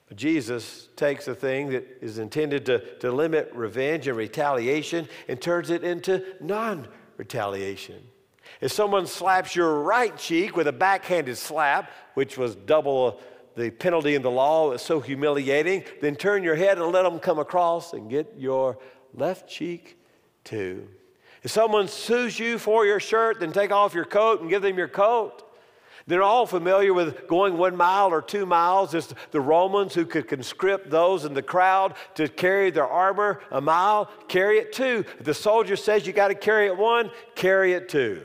But 0.09 0.17
Jesus 0.17 0.89
takes 0.97 1.29
a 1.29 1.35
thing 1.35 1.71
that 1.71 1.99
is 2.01 2.19
intended 2.19 2.67
to, 2.67 2.79
to 2.99 3.11
limit 3.11 3.51
revenge 3.55 4.09
and 4.09 4.17
retaliation 4.17 5.09
and 5.29 5.41
turns 5.41 5.71
it 5.71 5.83
into 5.83 6.25
non 6.41 6.89
retaliation. 7.17 8.03
If 8.61 8.73
someone 8.73 9.07
slaps 9.07 9.55
your 9.55 9.83
right 9.83 10.17
cheek 10.17 10.57
with 10.57 10.67
a 10.67 10.73
backhanded 10.73 11.37
slap, 11.37 11.91
which 12.15 12.39
was 12.39 12.55
double 12.55 13.21
the 13.55 13.71
penalty 13.71 14.15
in 14.15 14.23
the 14.23 14.31
law, 14.31 14.73
it's 14.73 14.83
so 14.83 15.01
humiliating, 15.01 15.85
then 16.01 16.17
turn 16.17 16.43
your 16.43 16.55
head 16.55 16.79
and 16.79 16.93
let 16.93 17.03
them 17.03 17.19
come 17.19 17.39
across 17.39 17.93
and 17.93 18.09
get 18.11 18.35
your 18.37 18.79
left 19.15 19.49
cheek 19.49 19.99
too. 20.45 20.89
If 21.43 21.51
someone 21.51 21.89
sues 21.89 22.39
you 22.39 22.59
for 22.59 22.87
your 22.87 23.01
shirt, 23.01 23.41
then 23.41 23.53
take 23.53 23.71
off 23.71 23.95
your 23.95 24.05
coat 24.05 24.41
and 24.41 24.51
give 24.51 24.63
them 24.63 24.77
your 24.77 24.89
coat. 24.89 25.43
They're 26.07 26.23
all 26.23 26.47
familiar 26.47 26.95
with 26.95 27.27
going 27.27 27.59
one 27.59 27.77
mile 27.77 28.13
or 28.13 28.23
two 28.23 28.47
miles. 28.47 28.95
It's 28.95 29.13
the 29.33 29.41
Romans 29.41 29.93
who 29.93 30.07
could 30.07 30.29
conscript 30.29 30.89
those 30.89 31.25
in 31.25 31.35
the 31.35 31.43
crowd 31.43 31.95
to 32.15 32.29
carry 32.29 32.71
their 32.71 32.87
armor 32.87 33.41
a 33.51 33.61
mile, 33.61 34.11
carry 34.29 34.59
it 34.59 34.73
two. 34.73 35.05
If 35.19 35.25
the 35.25 35.35
soldier 35.35 35.75
says 35.75 36.07
you 36.07 36.13
got 36.13 36.29
to 36.29 36.35
carry 36.35 36.67
it 36.67 36.77
one, 36.77 37.11
carry 37.35 37.73
it 37.73 37.89
two. 37.89 38.23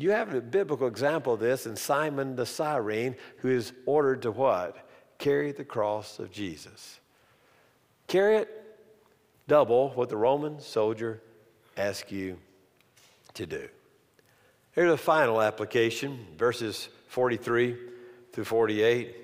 You 0.00 0.12
have 0.12 0.32
a 0.32 0.40
biblical 0.40 0.86
example 0.86 1.34
of 1.34 1.40
this 1.40 1.66
in 1.66 1.76
Simon 1.76 2.34
the 2.34 2.46
Cyrene, 2.46 3.16
who 3.40 3.48
is 3.48 3.74
ordered 3.84 4.22
to 4.22 4.30
what? 4.30 4.78
Carry 5.18 5.52
the 5.52 5.62
cross 5.62 6.18
of 6.18 6.32
Jesus. 6.32 6.98
Carry 8.06 8.36
it 8.36 8.78
double 9.46 9.90
what 9.90 10.08
the 10.08 10.16
Roman 10.16 10.58
soldier 10.58 11.20
ask 11.76 12.10
you 12.10 12.38
to 13.34 13.44
do. 13.44 13.68
Here's 14.72 14.90
the 14.90 14.96
final 14.96 15.42
application, 15.42 16.18
verses 16.38 16.88
43 17.08 17.76
through 18.32 18.44
48. 18.44 19.14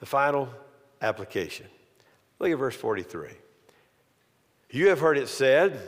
The 0.00 0.06
final 0.06 0.48
application. 1.02 1.66
Look 2.38 2.50
at 2.50 2.58
verse 2.58 2.74
43. 2.74 3.28
You 4.70 4.88
have 4.88 5.00
heard 5.00 5.18
it 5.18 5.28
said, 5.28 5.78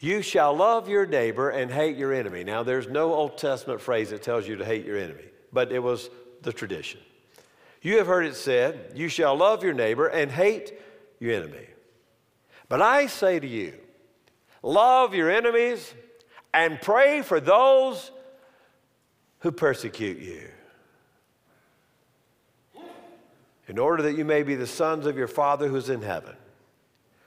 You 0.00 0.22
shall 0.22 0.54
love 0.54 0.88
your 0.88 1.06
neighbor 1.06 1.50
and 1.50 1.70
hate 1.70 1.96
your 1.96 2.12
enemy. 2.12 2.44
Now, 2.44 2.62
there's 2.62 2.88
no 2.88 3.14
Old 3.14 3.38
Testament 3.38 3.80
phrase 3.80 4.10
that 4.10 4.22
tells 4.22 4.46
you 4.46 4.56
to 4.56 4.64
hate 4.64 4.84
your 4.84 4.98
enemy, 4.98 5.24
but 5.52 5.72
it 5.72 5.78
was 5.78 6.10
the 6.42 6.52
tradition. 6.52 7.00
You 7.80 7.98
have 7.98 8.06
heard 8.06 8.26
it 8.26 8.34
said, 8.34 8.92
You 8.94 9.08
shall 9.08 9.36
love 9.36 9.62
your 9.62 9.74
neighbor 9.74 10.06
and 10.06 10.30
hate 10.30 10.72
your 11.20 11.34
enemy. 11.34 11.66
But 12.68 12.82
I 12.82 13.06
say 13.06 13.38
to 13.38 13.46
you, 13.46 13.74
love 14.62 15.14
your 15.14 15.30
enemies, 15.30 15.94
and 16.52 16.80
pray 16.80 17.22
for 17.22 17.40
those 17.40 18.10
who 19.40 19.52
persecute 19.52 20.18
you. 20.18 20.48
In 23.68 23.78
order 23.78 24.02
that 24.04 24.16
you 24.16 24.24
may 24.24 24.42
be 24.42 24.54
the 24.54 24.66
sons 24.66 25.06
of 25.06 25.16
your 25.16 25.28
Father 25.28 25.68
who's 25.68 25.88
in 25.88 26.02
heaven. 26.02 26.36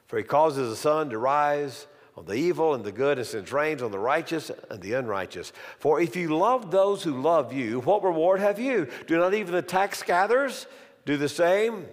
For 0.07 0.17
he 0.17 0.23
causes 0.23 0.69
the 0.69 0.75
sun 0.75 1.09
to 1.11 1.17
rise 1.17 1.87
on 2.17 2.25
the 2.25 2.33
evil 2.33 2.73
and 2.73 2.83
the 2.83 2.91
good, 2.91 3.19
and 3.19 3.27
sends 3.27 3.51
rains 3.51 3.83
on 3.83 3.91
the 3.91 3.99
righteous 3.99 4.49
and 4.71 4.81
the 4.81 4.93
unrighteous. 4.93 5.53
For 5.77 6.01
if 6.01 6.15
you 6.15 6.35
love 6.35 6.71
those 6.71 7.03
who 7.03 7.21
love 7.21 7.53
you, 7.53 7.81
what 7.81 8.03
reward 8.03 8.39
have 8.39 8.59
you? 8.59 8.87
Do 9.05 9.17
not 9.17 9.35
even 9.35 9.53
the 9.53 9.61
tax 9.61 10.01
gatherers 10.01 10.65
do 11.05 11.15
the 11.15 11.29
same? 11.29 11.85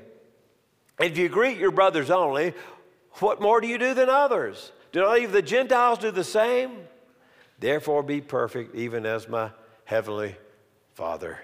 If 0.98 1.18
you 1.18 1.28
greet 1.28 1.58
your 1.58 1.72
brothers 1.72 2.10
only, 2.10 2.54
what 3.14 3.42
more 3.42 3.60
do 3.60 3.66
you 3.66 3.76
do 3.76 3.92
than 3.92 4.08
others? 4.08 4.72
Do 4.92 5.02
not 5.02 5.18
even 5.18 5.32
the 5.32 5.42
Gentiles 5.42 5.98
do 5.98 6.10
the 6.10 6.24
same? 6.24 6.72
Therefore, 7.58 8.02
be 8.02 8.22
perfect, 8.22 8.74
even 8.74 9.04
as 9.04 9.28
my 9.28 9.50
heavenly 9.84 10.36
Father 10.94 11.38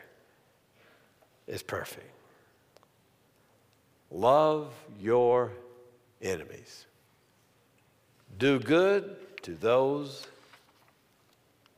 is 1.46 1.62
perfect. 1.62 2.10
Love 4.10 4.72
your 4.98 5.52
enemies. 6.22 6.86
Do 8.40 8.58
good 8.58 9.16
to 9.42 9.54
those 9.54 10.26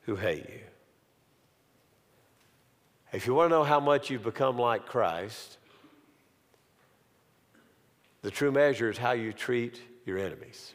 who 0.03 0.15
hate 0.15 0.49
you. 0.49 0.61
If 3.13 3.27
you 3.27 3.35
want 3.35 3.51
to 3.51 3.57
know 3.57 3.65
how 3.65 3.81
much 3.81 4.11
you've 4.11 4.23
become 4.23 4.57
like 4.57 4.87
Christ, 4.87 5.59
the 8.23 8.31
true 8.31 8.53
measure 8.53 8.89
is 8.89 8.97
how 8.97 9.11
you 9.11 9.33
treat 9.33 9.83
your 10.07 10.19
enemies. 10.19 10.73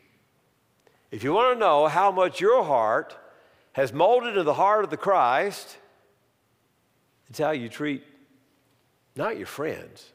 If 1.09 1.23
you 1.23 1.31
want 1.31 1.55
to 1.55 1.59
know 1.59 1.87
how 1.87 2.11
much 2.11 2.41
your 2.41 2.65
heart 2.65 3.15
has 3.71 3.93
molded 3.93 4.31
into 4.31 4.43
the 4.43 4.55
heart 4.55 4.83
of 4.83 4.89
the 4.89 4.97
Christ, 4.97 5.77
it's 7.29 7.39
how 7.39 7.51
you 7.51 7.69
treat 7.69 8.03
not 9.15 9.37
your 9.37 9.47
friends. 9.47 10.11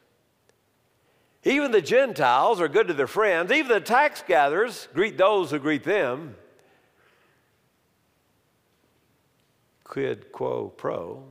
Even 1.45 1.71
the 1.71 1.81
Gentiles 1.81 2.61
are 2.61 2.67
good 2.67 2.87
to 2.87 2.93
their 2.93 3.07
friends. 3.07 3.51
Even 3.51 3.69
the 3.69 3.81
tax 3.81 4.23
gatherers 4.25 4.87
greet 4.93 5.17
those 5.17 5.51
who 5.51 5.59
greet 5.59 5.83
them. 5.83 6.35
Quid 9.83 10.31
quo 10.31 10.69
pro. 10.69 11.23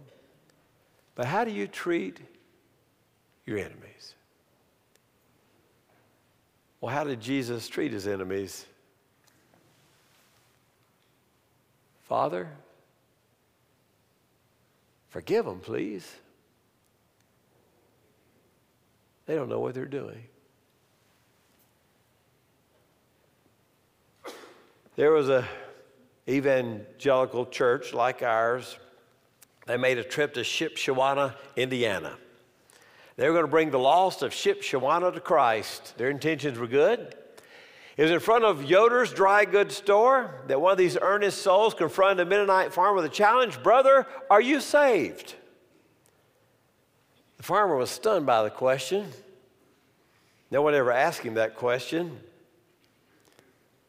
But 1.14 1.26
how 1.26 1.44
do 1.44 1.50
you 1.50 1.66
treat 1.66 2.20
your 3.46 3.58
enemies? 3.58 4.14
Well, 6.80 6.94
how 6.94 7.04
did 7.04 7.20
Jesus 7.20 7.68
treat 7.68 7.92
his 7.92 8.06
enemies? 8.06 8.66
Father, 12.02 12.50
forgive 15.08 15.46
them, 15.46 15.60
please. 15.60 16.12
They 19.26 19.34
don't 19.34 19.48
know 19.48 19.60
what 19.60 19.74
they're 19.74 19.86
doing. 19.86 20.24
There 24.96 25.10
was 25.10 25.28
a 25.28 25.48
evangelical 26.28 27.46
church 27.46 27.94
like 27.94 28.22
ours. 28.22 28.78
They 29.66 29.76
made 29.76 29.98
a 29.98 30.04
trip 30.04 30.34
to 30.34 30.40
Shipshewana, 30.40 31.34
Indiana. 31.56 32.16
They 33.16 33.26
were 33.26 33.32
going 33.32 33.44
to 33.44 33.50
bring 33.50 33.70
the 33.70 33.78
lost 33.78 34.22
of 34.22 34.32
Shipshewana 34.32 35.14
to 35.14 35.20
Christ. 35.20 35.94
Their 35.96 36.10
intentions 36.10 36.58
were 36.58 36.66
good. 36.66 37.14
It 37.96 38.02
was 38.02 38.10
in 38.10 38.20
front 38.20 38.44
of 38.44 38.64
Yoder's 38.64 39.12
dry 39.12 39.44
goods 39.44 39.76
store 39.76 40.42
that 40.46 40.60
one 40.60 40.72
of 40.72 40.78
these 40.78 40.96
earnest 41.00 41.42
souls 41.42 41.74
confronted 41.74 42.26
a 42.26 42.28
Mennonite 42.28 42.72
farmer 42.72 42.94
with 42.94 43.04
a 43.04 43.10
challenge 43.10 43.62
Brother, 43.62 44.06
are 44.30 44.40
you 44.40 44.60
saved? 44.60 45.34
The 47.42 47.46
farmer 47.46 47.74
was 47.74 47.90
stunned 47.90 48.24
by 48.24 48.44
the 48.44 48.50
question. 48.50 49.04
No 50.52 50.62
one 50.62 50.74
ever 50.74 50.92
asked 50.92 51.22
him 51.22 51.34
that 51.34 51.56
question. 51.56 52.20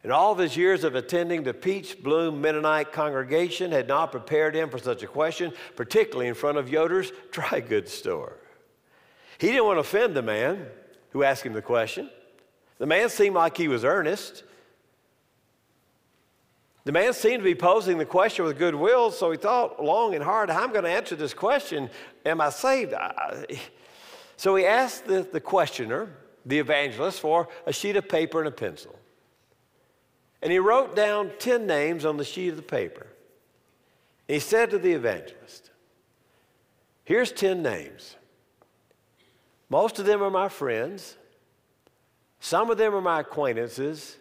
And 0.02 0.10
all 0.10 0.32
of 0.32 0.38
his 0.38 0.56
years 0.56 0.82
of 0.82 0.96
attending 0.96 1.44
the 1.44 1.54
Peach 1.54 2.02
Bloom 2.02 2.40
Mennonite 2.40 2.90
congregation 2.90 3.70
had 3.70 3.86
not 3.86 4.10
prepared 4.10 4.56
him 4.56 4.70
for 4.70 4.78
such 4.78 5.04
a 5.04 5.06
question, 5.06 5.52
particularly 5.76 6.26
in 6.26 6.34
front 6.34 6.58
of 6.58 6.68
Yoder's 6.68 7.12
dry 7.30 7.60
goods 7.60 7.92
store. 7.92 8.38
He 9.38 9.46
didn't 9.46 9.66
want 9.66 9.76
to 9.76 9.82
offend 9.82 10.16
the 10.16 10.22
man 10.22 10.66
who 11.10 11.22
asked 11.22 11.44
him 11.44 11.52
the 11.52 11.62
question. 11.62 12.10
The 12.78 12.86
man 12.86 13.08
seemed 13.08 13.36
like 13.36 13.56
he 13.56 13.68
was 13.68 13.84
earnest. 13.84 14.42
The 16.84 16.92
man 16.92 17.14
seemed 17.14 17.38
to 17.38 17.44
be 17.44 17.54
posing 17.54 17.96
the 17.96 18.04
question 18.04 18.44
with 18.44 18.58
goodwill, 18.58 19.10
so 19.10 19.30
he 19.30 19.38
thought 19.38 19.82
long 19.82 20.14
and 20.14 20.22
hard, 20.22 20.50
I'm 20.50 20.70
going 20.70 20.84
to 20.84 20.90
answer 20.90 21.16
this 21.16 21.32
question. 21.32 21.88
Am 22.26 22.40
I 22.40 22.50
saved? 22.50 22.92
So 24.36 24.54
he 24.56 24.66
asked 24.66 25.06
the, 25.06 25.22
the 25.22 25.40
questioner, 25.40 26.10
the 26.44 26.58
evangelist, 26.58 27.20
for 27.20 27.48
a 27.64 27.72
sheet 27.72 27.96
of 27.96 28.08
paper 28.08 28.40
and 28.40 28.48
a 28.48 28.52
pencil. 28.52 28.98
And 30.42 30.52
he 30.52 30.58
wrote 30.58 30.94
down 30.94 31.30
10 31.38 31.66
names 31.66 32.04
on 32.04 32.18
the 32.18 32.24
sheet 32.24 32.50
of 32.50 32.56
the 32.56 32.62
paper. 32.62 33.06
He 34.28 34.38
said 34.38 34.70
to 34.70 34.78
the 34.78 34.92
evangelist, 34.92 35.70
Here's 37.04 37.32
10 37.32 37.62
names. 37.62 38.16
Most 39.70 39.98
of 39.98 40.04
them 40.04 40.22
are 40.22 40.30
my 40.30 40.48
friends, 40.48 41.16
some 42.40 42.70
of 42.70 42.76
them 42.76 42.94
are 42.94 43.00
my 43.00 43.20
acquaintances, 43.20 44.16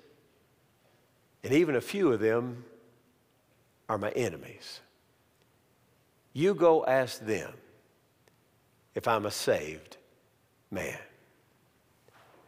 and 1.44 1.54
even 1.54 1.76
a 1.76 1.82
few 1.82 2.12
of 2.12 2.20
them 2.20 2.64
are 3.90 3.98
my 3.98 4.12
enemies. 4.12 4.80
You 6.34 6.54
go 6.54 6.86
ask 6.86 7.20
them 7.20 7.54
if 8.96 9.08
I'm 9.08 9.26
a 9.26 9.32
saved 9.32 9.98
man. 10.72 10.98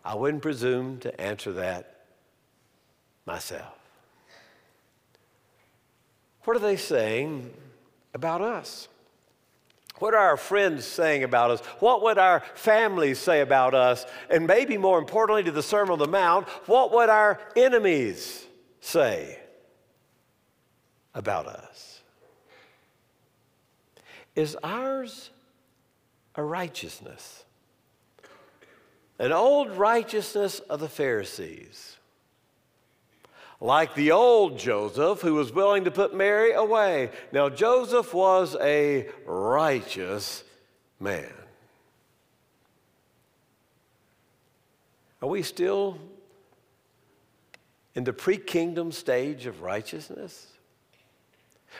I 0.03 0.15
wouldn't 0.15 0.41
presume 0.41 0.99
to 0.99 1.21
answer 1.21 1.53
that 1.53 2.05
myself. 3.25 3.73
What 6.43 6.55
are 6.55 6.59
they 6.59 6.77
saying 6.77 7.51
about 8.13 8.41
us? 8.41 8.87
What 9.97 10.13
are 10.13 10.19
our 10.19 10.37
friends 10.37 10.85
saying 10.85 11.23
about 11.23 11.51
us? 11.51 11.61
What 11.79 12.03
would 12.03 12.17
our 12.17 12.43
families 12.53 13.17
say 13.17 13.41
about 13.41 13.73
us? 13.73 14.05
And 14.29 14.45
maybe 14.45 14.77
more 14.77 14.99
importantly 14.99 15.43
to 15.43 15.51
the 15.51 15.63
Sermon 15.63 15.93
on 15.93 15.99
the 15.99 16.07
Mount, 16.07 16.47
what 16.67 16.93
would 16.93 17.09
our 17.09 17.39
enemies 17.55 18.45
say 18.85 19.39
about 21.13 21.47
us? 21.47 22.01
Is 24.35 24.57
ours 24.63 25.29
a 26.35 26.43
righteousness? 26.43 27.43
An 29.17 29.31
old 29.31 29.71
righteousness 29.71 30.59
of 30.59 30.79
the 30.79 30.89
Pharisees? 30.89 31.97
like 33.61 33.95
the 33.95 34.11
old 34.11 34.59
Joseph 34.59 35.21
who 35.21 35.33
was 35.33 35.51
willing 35.51 35.85
to 35.85 35.91
put 35.91 36.13
Mary 36.13 36.51
away. 36.51 37.09
Now, 37.31 37.49
Joseph 37.49 38.13
was 38.13 38.55
a 38.59 39.07
righteous 39.25 40.43
man. 40.99 41.33
Are 45.21 45.29
we 45.29 45.41
still 45.41 45.97
in 47.95 48.03
the 48.03 48.13
pre 48.13 48.37
kingdom 48.37 48.91
stage 48.91 49.45
of 49.45 49.61
righteousness? 49.61 50.47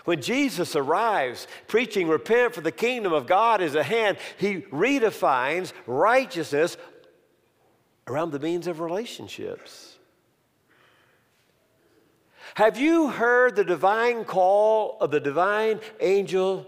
When 0.04 0.22
Jesus 0.22 0.76
arrives 0.76 1.48
preaching, 1.68 2.08
repent 2.08 2.54
for 2.54 2.62
the 2.62 2.72
kingdom 2.72 3.14
of 3.14 3.28
God 3.28 3.62
is 3.62 3.76
at 3.76 3.86
hand, 3.86 4.18
he 4.38 4.62
redefines 4.62 5.72
righteousness 5.86 6.76
around 8.08 8.32
the 8.32 8.40
means 8.40 8.68
of 8.68 8.82
relationships. 8.82 9.98
Have 12.56 12.78
you 12.78 13.10
heard 13.10 13.56
the 13.56 13.64
divine 13.64 14.24
call 14.24 14.98
of 15.02 15.12
the 15.12 15.20
divine 15.20 15.80
angel 16.00 16.66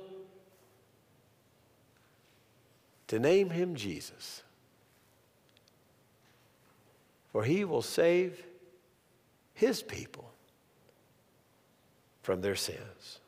to 3.08 3.20
name 3.20 3.50
him 3.50 3.76
Jesus? 3.76 4.44
For 7.32 7.44
he 7.44 7.64
will 7.64 7.82
save 7.82 8.44
his 9.58 9.82
people 9.82 10.32
from 12.22 12.42
their 12.42 12.56
sins. 12.56 13.20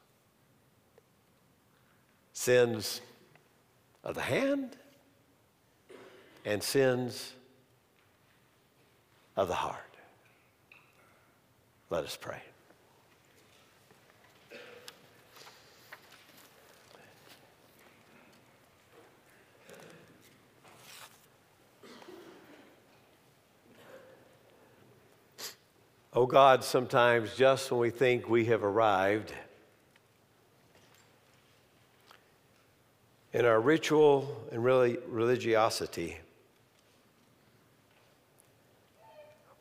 Sins 2.33 3.01
of 4.03 4.13
the 4.13 4.21
hand 4.21 4.77
and 6.45 6.61
sins 6.61 7.33
of 9.35 9.47
the 9.47 9.55
heart. 9.55 9.95
Let 11.89 12.03
us 12.03 12.15
pray. 12.15 12.43
Oh 26.11 26.25
God, 26.25 26.63
sometimes 26.63 27.35
just 27.35 27.69
when 27.69 27.79
we 27.79 27.91
think 27.91 28.27
we 28.27 28.45
have 28.45 28.63
arrived 28.63 29.31
in 33.31 33.45
our 33.45 33.61
ritual 33.61 34.43
and 34.51 34.63
really 34.63 34.97
religiosity, 35.07 36.17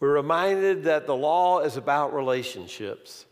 we're 0.01 0.15
reminded 0.15 0.85
that 0.85 1.07
the 1.07 1.15
law 1.15 1.61
is 1.61 1.77
about 1.77 2.15
relationships. 2.15 3.27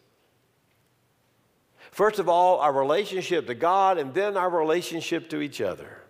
First 1.91 2.19
of 2.19 2.29
all, 2.29 2.61
our 2.61 2.73
relationship 2.73 3.47
to 3.47 3.55
God, 3.55 3.97
and 3.97 4.13
then 4.13 4.37
our 4.37 4.51
relationship 4.51 5.31
to 5.31 5.41
each 5.41 5.63
other. 5.63 6.03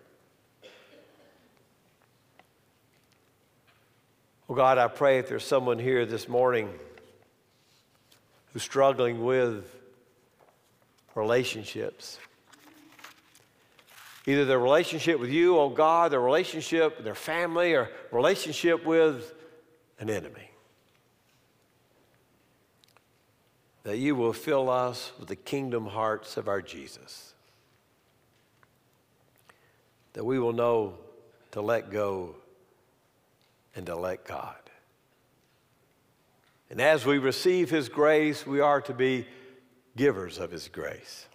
Oh 4.49 4.55
God, 4.55 4.77
I 4.77 4.89
pray 4.89 5.19
if 5.19 5.29
there's 5.29 5.45
someone 5.45 5.79
here 5.79 6.05
this 6.05 6.27
morning 6.27 6.69
who's 8.57 8.63
struggling 8.63 9.23
with 9.23 9.71
relationships. 11.13 12.17
Either 14.25 14.45
their 14.45 14.57
relationship 14.57 15.19
with 15.19 15.29
you, 15.29 15.59
oh 15.59 15.69
God, 15.69 16.11
their 16.11 16.19
relationship 16.19 16.95
with 16.95 17.05
their 17.05 17.13
family, 17.13 17.75
or 17.75 17.87
relationship 18.11 18.83
with 18.83 19.31
an 19.99 20.09
enemy. 20.09 20.49
That 23.83 23.99
you 23.99 24.15
will 24.15 24.33
fill 24.33 24.71
us 24.71 25.11
with 25.19 25.27
the 25.27 25.35
kingdom 25.35 25.85
hearts 25.85 26.35
of 26.35 26.47
our 26.47 26.63
Jesus. 26.63 27.35
That 30.13 30.25
we 30.25 30.39
will 30.39 30.53
know 30.53 30.95
to 31.51 31.61
let 31.61 31.91
go 31.91 32.35
and 33.75 33.85
to 33.85 33.95
let 33.95 34.25
God. 34.25 34.66
And 36.69 36.81
as 36.81 37.05
we 37.05 37.17
receive 37.17 37.69
His 37.69 37.89
grace, 37.89 38.45
we 38.45 38.59
are 38.59 38.81
to 38.81 38.93
be 38.93 39.27
givers 39.95 40.37
of 40.37 40.51
His 40.51 40.67
grace. 40.67 41.27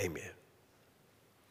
Amen. 0.00 0.30